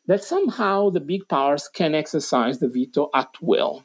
[0.07, 3.85] that somehow the big powers can exercise the veto at will.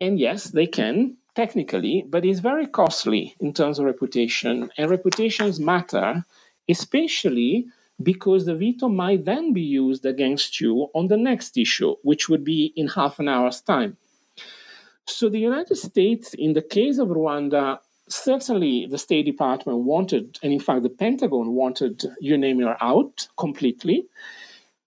[0.00, 4.70] And yes, they can, technically, but it's very costly in terms of reputation.
[4.76, 6.24] And reputations matter,
[6.68, 7.66] especially
[8.02, 12.44] because the veto might then be used against you on the next issue, which would
[12.44, 13.96] be in half an hour's time.
[15.06, 20.52] So the United States, in the case of Rwanda, certainly the State Department wanted, and
[20.52, 24.06] in fact the Pentagon wanted UNAMIR out completely.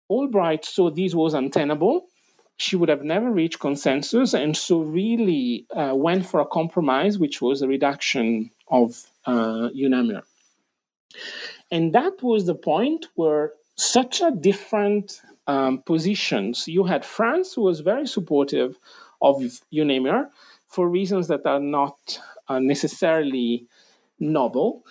[0.10, 2.08] Albright saw this was untenable.
[2.58, 7.42] She would have never reached consensus, and so really uh, went for a compromise, which
[7.42, 10.22] was a reduction of uh, UNAMIR.
[11.72, 16.68] And that was the point where such a different um, positions.
[16.68, 18.78] You had France, who was very supportive
[19.22, 19.42] of
[19.74, 20.30] UNAMIR
[20.68, 23.66] for reasons that are not uh, necessarily
[24.20, 24.84] noble,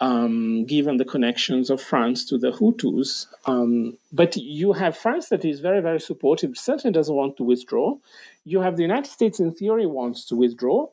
[0.00, 3.26] um, given the connections of France to the Hutus.
[3.46, 7.96] Um, but you have France that is very, very supportive, certainly doesn't want to withdraw.
[8.44, 10.88] You have the United States, in theory, wants to withdraw.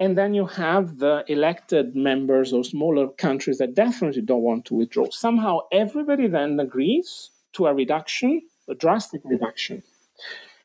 [0.00, 4.74] And then you have the elected members of smaller countries that definitely don't want to
[4.74, 5.06] withdraw.
[5.10, 9.82] Somehow everybody then agrees to a reduction, a drastic reduction.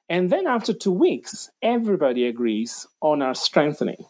[0.07, 4.05] And then after two weeks, everybody agrees on our strengthening.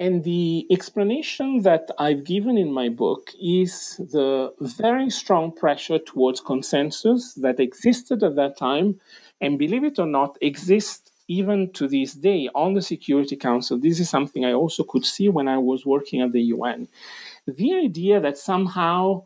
[0.00, 6.40] And the explanation that I've given in my book is the very strong pressure towards
[6.40, 9.00] consensus that existed at that time,
[9.40, 14.00] and believe it or not, exists even to this day on the Security Council, this
[14.00, 16.88] is something I also could see when I was working at the UN.
[17.46, 19.24] The idea that somehow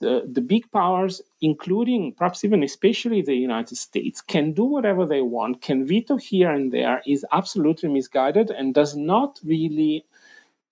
[0.00, 5.22] the, the big powers, including perhaps even especially the United States, can do whatever they
[5.22, 10.04] want, can veto here and there, is absolutely misguided and does not really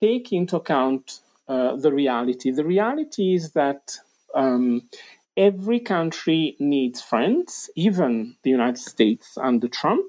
[0.01, 2.51] take into account uh, the reality.
[2.51, 3.97] The reality is that
[4.35, 4.83] um,
[5.37, 10.05] every country needs friends, even the United States under Trump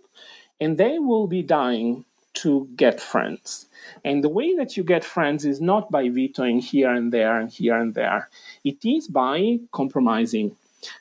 [0.59, 2.05] and they will be dying
[2.35, 3.67] to get friends.
[4.05, 7.49] And the way that you get friends is not by vetoing here and there and
[7.49, 8.29] here and there,
[8.63, 10.55] it is by compromising.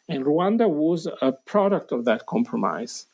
[0.08, 3.06] And Rwanda was a product of that compromise.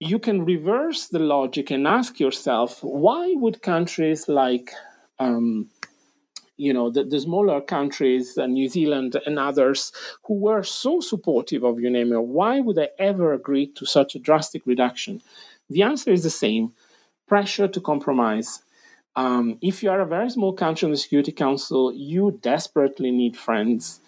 [0.00, 4.72] You can reverse the logic and ask yourself why would countries like
[5.18, 5.68] um,
[6.60, 9.92] you know, the, the smaller countries, uh, New Zealand and others,
[10.24, 14.62] who were so supportive of UNAMIR, why would they ever agree to such a drastic
[14.66, 15.22] reduction?
[15.70, 16.72] The answer is the same
[17.26, 18.62] pressure to compromise.
[19.16, 23.36] Um, if you are a very small country in the Security Council, you desperately need
[23.36, 24.00] friends.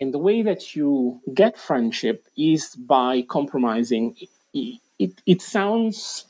[0.00, 4.16] And the way that you get friendship is by compromising.
[4.52, 6.26] It, it, it sounds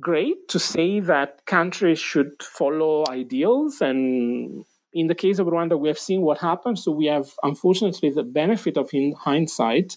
[0.00, 5.88] great to say that countries should follow ideals and in the case of Rwanda, we
[5.88, 6.78] have seen what happened.
[6.78, 9.96] So we have, unfortunately, the benefit of in hindsight.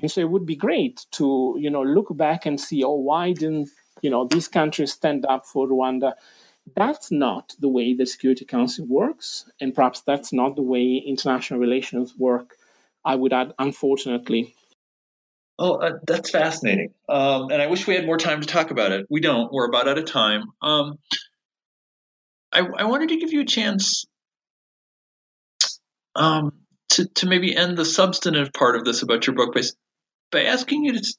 [0.00, 3.32] And so it would be great to, you know, look back and see, oh, why
[3.32, 3.68] didn't,
[4.00, 6.12] you know, these countries stand up for Rwanda?
[6.76, 11.58] That's not the way the Security Council works, and perhaps that's not the way international
[11.58, 12.56] relations work.
[13.04, 14.54] I would add, unfortunately.
[15.58, 16.94] Oh, uh, that's fascinating.
[17.08, 19.06] Um, and I wish we had more time to talk about it.
[19.10, 19.52] We don't.
[19.52, 20.44] We're about out of time.
[20.62, 20.98] Um,
[22.52, 24.06] I, I wanted to give you a chance
[26.14, 26.52] um,
[26.90, 29.62] to, to maybe end the substantive part of this about your book by,
[30.30, 31.14] by asking you to,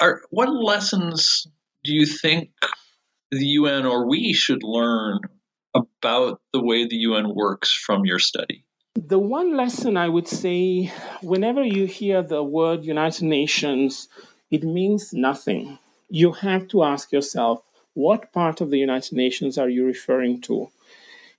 [0.00, 1.46] are, what lessons
[1.84, 2.50] do you think
[3.30, 5.20] the UN or we should learn
[5.74, 8.65] about the way the UN works from your study?
[8.96, 10.90] The one lesson I would say,
[11.20, 14.08] whenever you hear the word United Nations,
[14.50, 15.78] it means nothing.
[16.08, 17.62] You have to ask yourself,
[17.92, 20.70] what part of the United Nations are you referring to?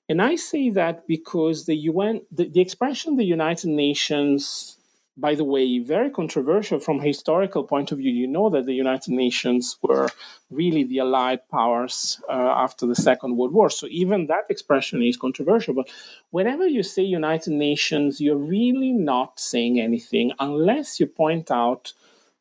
[0.07, 4.76] And I say that because the UN, the, the expression the United Nations
[5.17, 8.11] by the way, very controversial from a historical point of view.
[8.11, 10.09] You know that the United Nations were
[10.51, 13.71] really the allied powers uh, after the Second World War.
[13.71, 15.73] So even that expression is controversial.
[15.73, 15.89] But
[16.29, 21.93] whenever you say United Nations, you're really not saying anything unless you point out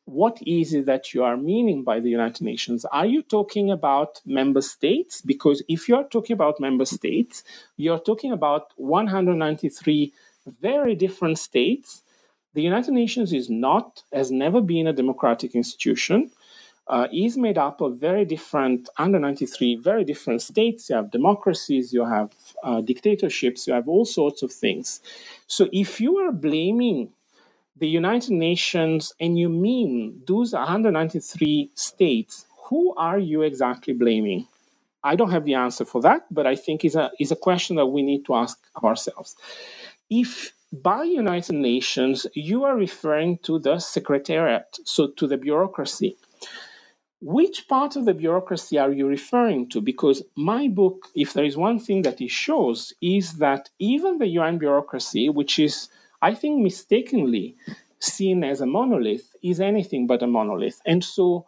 [0.05, 2.85] what is it that you are meaning by the United Nations?
[2.85, 5.19] Are you talking about member states?
[5.21, 7.43] Because if you are talking about member states,
[7.75, 10.13] you're talking about 193
[10.61, 12.03] very different states
[12.57, 16.31] the United Nations is not, has never been a democratic institution.
[16.87, 20.89] Uh, is made up of very different, under 93, very different states.
[20.89, 22.31] You have democracies, you have
[22.63, 25.01] uh, dictatorships, you have all sorts of things.
[25.45, 27.09] So if you are blaming
[27.77, 34.47] the United Nations and you mean those 193 states, who are you exactly blaming?
[35.03, 37.75] I don't have the answer for that, but I think is a is a question
[37.75, 39.35] that we need to ask ourselves.
[40.09, 46.17] If by United Nations, you are referring to the secretariat, so to the bureaucracy.
[47.21, 49.81] Which part of the bureaucracy are you referring to?
[49.81, 54.27] Because my book, if there is one thing that it shows, is that even the
[54.27, 55.89] UN bureaucracy, which is,
[56.21, 57.55] I think, mistakenly
[57.99, 60.81] seen as a monolith, is anything but a monolith.
[60.85, 61.45] And so,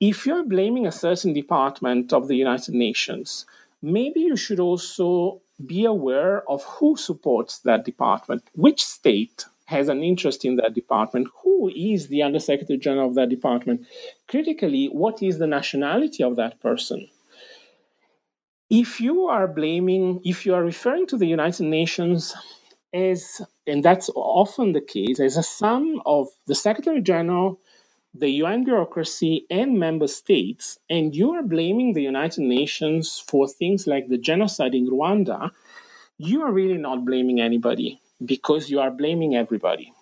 [0.00, 3.46] if you're blaming a certain department of the United Nations,
[3.82, 10.02] maybe you should also be aware of who supports that department, which state has an
[10.02, 13.86] interest in that department, who is the Undersecretary General of that department,
[14.28, 17.08] critically, what is the nationality of that person.
[18.68, 22.34] If you are blaming, if you are referring to the United Nations
[22.92, 27.58] as, and that's often the case, as a sum of the Secretary General
[28.14, 33.86] the UN bureaucracy and member states, and you are blaming the United Nations for things
[33.86, 35.50] like the genocide in Rwanda,
[36.16, 39.92] you are really not blaming anybody because you are blaming everybody.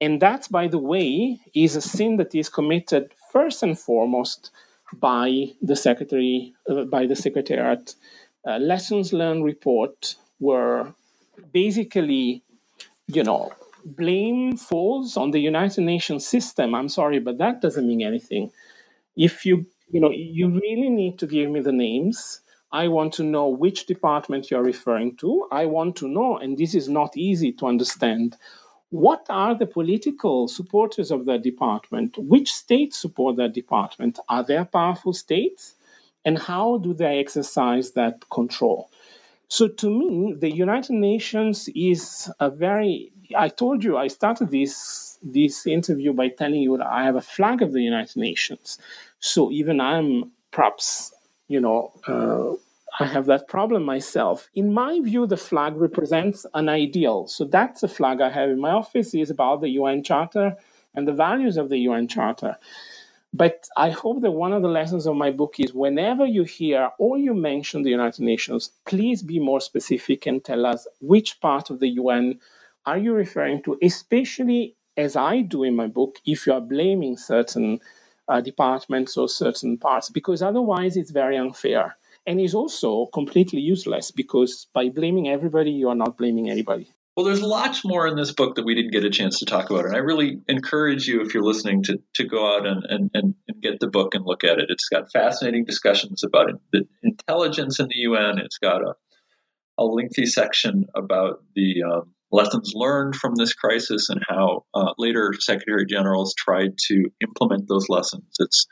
[0.00, 4.50] And that, by the way, is a sin that is committed first and foremost
[4.92, 7.94] by the secretary, uh, by the secretariat.
[8.46, 10.94] Uh, lessons learned report were
[11.52, 12.42] basically,
[13.06, 13.50] you know,
[13.84, 16.74] blame falls on the United Nations system.
[16.74, 18.50] I'm sorry, but that doesn't mean anything.
[19.16, 22.40] If you, you know, you really need to give me the names.
[22.70, 25.48] I want to know which department you're referring to.
[25.50, 28.36] I want to know, and this is not easy to understand,
[28.90, 32.16] what are the political supporters of that department?
[32.18, 34.18] Which states support that department?
[34.28, 35.74] Are there powerful states?
[36.24, 38.90] And how do they exercise that control?
[39.48, 45.18] So, to me, the United Nations is a very I told you I started this
[45.22, 48.78] this interview by telling you that I have a flag of the United Nations.
[49.20, 51.12] So even I'm perhaps
[51.48, 52.54] you know uh,
[53.00, 54.48] I have that problem myself.
[54.54, 57.26] In my view, the flag represents an ideal.
[57.28, 59.14] So that's a flag I have in my office.
[59.14, 60.56] is about the UN Charter
[60.94, 62.56] and the values of the UN Charter.
[63.32, 66.90] But I hope that one of the lessons of my book is whenever you hear
[66.98, 71.70] or you mention the United Nations, please be more specific and tell us which part
[71.70, 72.40] of the UN
[72.86, 77.16] are you referring to, especially as I do in my book, if you are blaming
[77.16, 77.80] certain
[78.28, 81.96] uh, departments or certain parts, because otherwise it's very unfair.
[82.26, 86.92] And is also completely useless because by blaming everybody, you are not blaming anybody.
[87.16, 89.70] Well, there's lots more in this book that we didn't get a chance to talk
[89.70, 89.86] about.
[89.86, 93.34] And I really encourage you, if you're listening, to, to go out and, and, and,
[93.60, 94.66] get the book and look at it.
[94.68, 98.38] It's got fascinating discussions about the intelligence in the UN.
[98.38, 98.94] It's got a,
[99.78, 105.32] a lengthy section about the um, lessons learned from this crisis and how uh, later
[105.38, 108.24] secretary generals tried to implement those lessons.
[108.38, 108.66] It's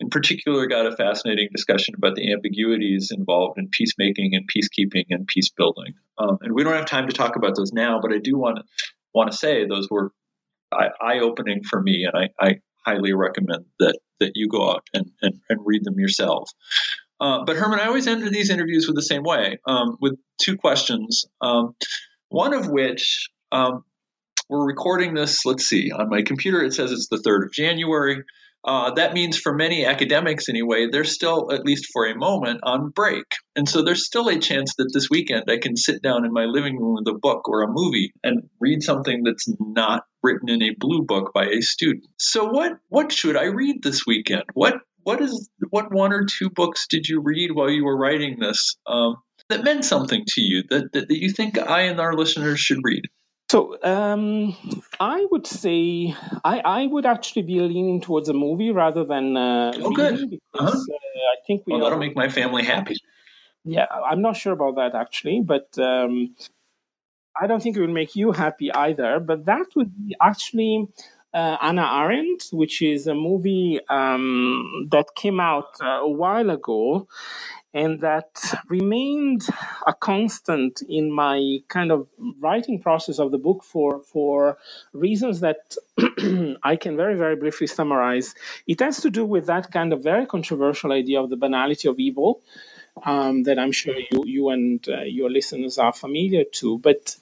[0.00, 5.26] in particular got a fascinating discussion about the ambiguities involved in peacemaking and peacekeeping and
[5.26, 5.94] peace building.
[6.18, 8.58] Um, and we don't have time to talk about those now, but I do want
[8.58, 8.64] to
[9.14, 10.12] want to say those were
[10.72, 12.54] eye opening for me, and I, I,
[12.86, 16.50] highly recommend that that you go out and, and, and read them yourself.
[17.20, 20.56] Uh, but Herman, I always end these interviews with the same way, um, with two
[20.56, 21.26] questions.
[21.40, 21.74] Um,
[22.28, 23.84] one of which um,
[24.48, 28.24] we're recording this, let's see, on my computer it says it's the 3rd of January.
[28.64, 32.90] Uh, that means for many academics anyway, they're still, at least for a moment, on
[32.90, 33.24] break.
[33.54, 36.44] And so there's still a chance that this weekend I can sit down in my
[36.44, 40.62] living room with a book or a movie and read something that's not written in
[40.62, 42.04] a blue book by a student.
[42.18, 44.44] So what what should I read this weekend?
[44.54, 44.74] What
[45.04, 48.76] what is what one or two books did you read while you were writing this?
[48.86, 49.16] Um,
[49.48, 52.80] that meant something to you that, that, that you think I and our listeners should
[52.82, 53.04] read?
[53.50, 54.54] So um,
[55.00, 56.14] I would say
[56.44, 60.30] I, I would actually be leaning towards a movie rather than uh, oh, good.
[60.30, 60.68] Because, uh-huh.
[60.68, 62.96] uh, I think we well, that'll make my family happy.
[63.64, 66.34] Yeah, I'm not sure about that actually, but um,
[67.40, 70.88] I don't think it would make you happy either, but that would be actually
[71.32, 77.06] uh, Hannah Arendt, which is a movie um, that came out uh, a while ago
[77.74, 78.30] and that
[78.68, 79.46] remained
[79.86, 82.08] a constant in my kind of
[82.40, 84.58] writing process of the book for for
[84.92, 85.76] reasons that
[86.64, 88.34] I can very very briefly summarize.
[88.66, 91.98] It has to do with that kind of very controversial idea of the banality of
[92.00, 92.42] evil
[93.06, 97.16] um, that I'm sure you you and uh, your listeners are familiar to, but.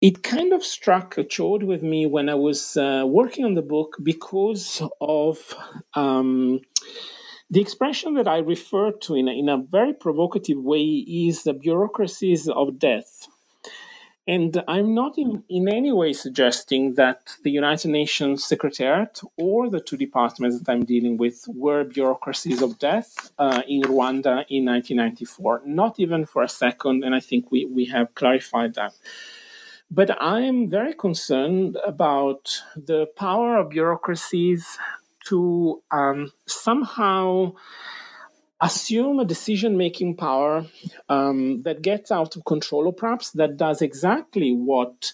[0.00, 3.62] It kind of struck a chord with me when I was uh, working on the
[3.62, 5.54] book because of
[5.94, 6.60] um,
[7.50, 11.52] the expression that I refer to in a, in a very provocative way is the
[11.52, 13.26] bureaucracies of death.
[14.28, 19.80] And I'm not in, in any way suggesting that the United Nations Secretariat or the
[19.80, 25.62] two departments that I'm dealing with were bureaucracies of death uh, in Rwanda in 1994.
[25.66, 28.92] Not even for a second, and I think we, we have clarified that.
[29.90, 34.78] But I am very concerned about the power of bureaucracies
[35.28, 37.52] to um, somehow
[38.60, 40.66] assume a decision making power
[41.08, 45.12] um, that gets out of control, or perhaps that does exactly what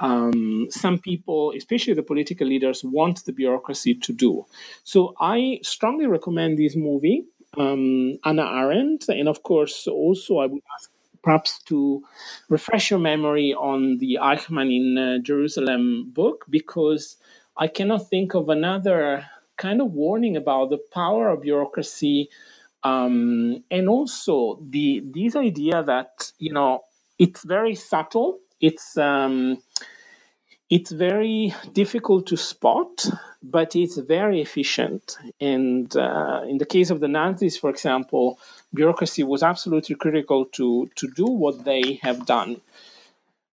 [0.00, 4.44] um, some people, especially the political leaders, want the bureaucracy to do.
[4.84, 7.24] So I strongly recommend this movie,
[7.56, 10.90] um, Hannah Arendt, and of course, also I would ask
[11.22, 12.02] perhaps to
[12.48, 17.16] refresh your memory on the Eichmann in uh, Jerusalem book, because
[17.56, 19.26] I cannot think of another
[19.62, 22.28] kind of warning about the power of bureaucracy
[22.82, 26.80] um, and also the this idea that you know
[27.24, 29.62] it's very subtle it's um,
[30.68, 33.06] it's very difficult to spot
[33.42, 35.18] but it's very efficient.
[35.40, 38.38] And uh, in the case of the nazis for example
[38.72, 42.60] bureaucracy was absolutely critical to to do what they have done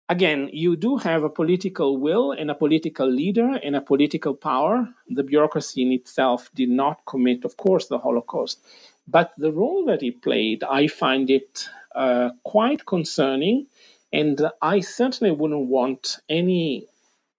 [0.09, 4.89] again, you do have a political will and a political leader and a political power.
[5.09, 8.61] The bureaucracy in itself did not commit, of course, the Holocaust.
[9.09, 13.67] But the role that it played, I find it uh, quite concerning.
[14.13, 16.87] And I certainly wouldn't want any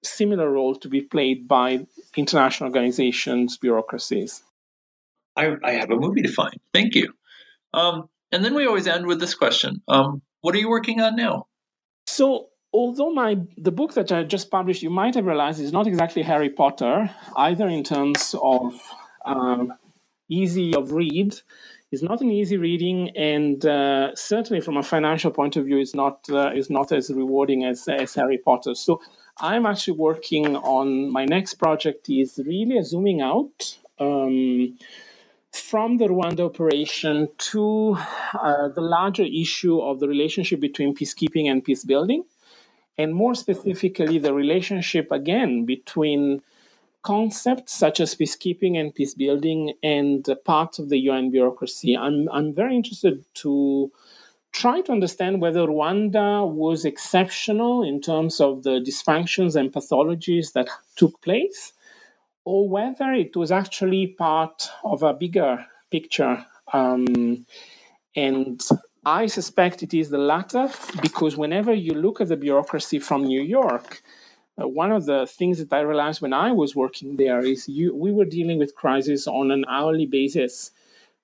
[0.04, 1.86] similar role to be played by
[2.16, 4.44] international organizations, bureaucracies.
[5.36, 6.60] I, I have a movie to find.
[6.74, 7.14] Thank you.
[7.74, 11.16] Um, and then we always end with this question um, What are you working on
[11.16, 11.48] now?
[12.08, 15.88] So although my the book that I just published, you might have realized, is not
[15.88, 18.82] exactly Harry Potter, either in terms of
[19.26, 19.74] um,
[20.30, 21.36] easy of read.
[21.92, 25.96] It's not an easy reading, and uh, certainly from a financial point of view, is
[25.96, 28.76] not uh, is not as rewarding as as Harry Potter.
[28.76, 29.02] So
[29.40, 32.10] I'm actually working on my next project.
[32.10, 33.78] Is really zooming out.
[34.00, 34.78] Um,
[35.54, 37.98] from the Rwanda operation to
[38.40, 42.24] uh, the larger issue of the relationship between peacekeeping and peace building
[42.98, 46.42] and more specifically, the relationship again between
[47.04, 51.96] concepts such as peacekeeping and peace building and parts of the UN bureaucracy.
[51.96, 53.92] I'm, I'm very interested to
[54.52, 60.68] try to understand whether Rwanda was exceptional in terms of the dysfunctions and pathologies that
[60.96, 61.74] took place,
[62.44, 66.44] or whether it was actually part of a bigger picture.
[66.74, 67.46] Um,
[68.16, 68.62] and
[69.08, 70.70] I suspect it is the latter
[71.02, 74.02] because whenever you look at the bureaucracy from New York,
[74.62, 77.96] uh, one of the things that I realized when I was working there is you,
[77.96, 80.72] we were dealing with crisis on an hourly basis.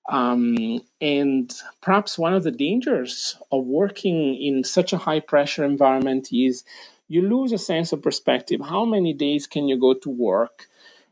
[0.07, 6.29] Um, and perhaps one of the dangers of working in such a high pressure environment
[6.31, 6.63] is
[7.09, 8.61] you lose a sense of perspective.
[8.61, 10.67] How many days can you go to work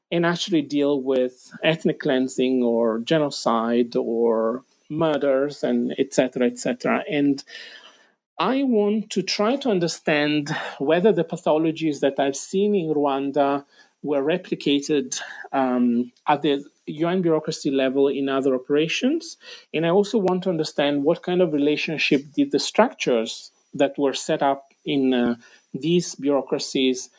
[0.10, 7.44] and actually deal with ethnic cleansing or genocide or murders and etc etc and
[8.40, 10.50] i want to try to understand
[10.80, 13.66] whether the pathologies that i've seen in rwanda
[14.04, 15.20] were replicated
[15.52, 19.38] um, at the UN bureaucracy level in other operations.
[19.74, 24.14] And I also want to understand what kind of relationship did the structures that were
[24.14, 25.36] set up in uh,
[25.74, 27.10] these bureaucracies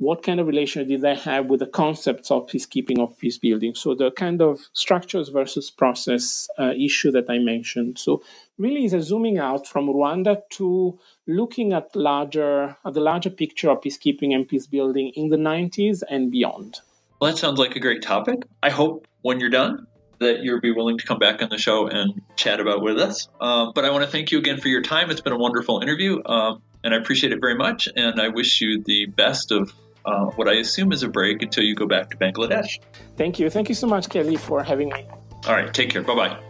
[0.00, 3.74] what kind of relation did they have with the concepts of peacekeeping of peace building?
[3.74, 7.98] So the kind of structures versus process uh, issue that i mentioned.
[7.98, 8.22] So
[8.56, 13.68] really is a zooming out from rwanda to looking at larger at the larger picture
[13.68, 16.80] of peacekeeping and peace building in the 90s and beyond.
[17.20, 18.44] Well that sounds like a great topic.
[18.62, 19.86] I hope when you're done
[20.18, 23.28] that you'll be willing to come back on the show and chat about with us.
[23.38, 25.10] Um, but i want to thank you again for your time.
[25.10, 27.86] It's been a wonderful interview um, and I appreciate it very much.
[27.94, 29.74] And I wish you the best of
[30.04, 32.78] uh, what I assume is a break until you go back to Bangladesh.
[33.16, 33.50] Thank you.
[33.50, 35.06] Thank you so much, Kelly, for having me.
[35.46, 35.72] All right.
[35.72, 36.02] Take care.
[36.02, 36.40] Bye bye.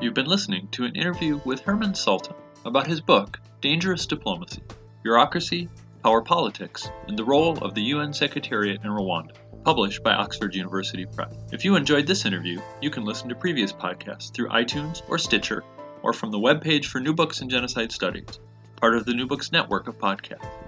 [0.00, 4.62] You've been listening to an interview with Herman Salton about his book, Dangerous Diplomacy,
[5.02, 5.68] Bureaucracy,
[6.04, 9.32] Power Politics, and the Role of the UN Secretariat in Rwanda,
[9.64, 11.34] published by Oxford University Press.
[11.52, 15.64] If you enjoyed this interview, you can listen to previous podcasts through iTunes or Stitcher,
[16.02, 18.38] or from the webpage for New Books in Genocide Studies,
[18.76, 20.67] part of the New Books network of podcasts.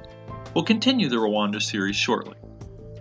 [0.53, 2.35] We'll continue the Rwanda series shortly.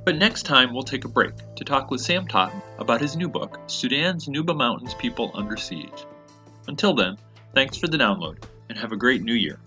[0.05, 3.27] But next time, we'll take a break to talk with Sam Totten about his new
[3.27, 6.05] book, Sudan's Nuba Mountains People Under Siege.
[6.67, 7.17] Until then,
[7.55, 9.59] thanks for the download, and have a great new year.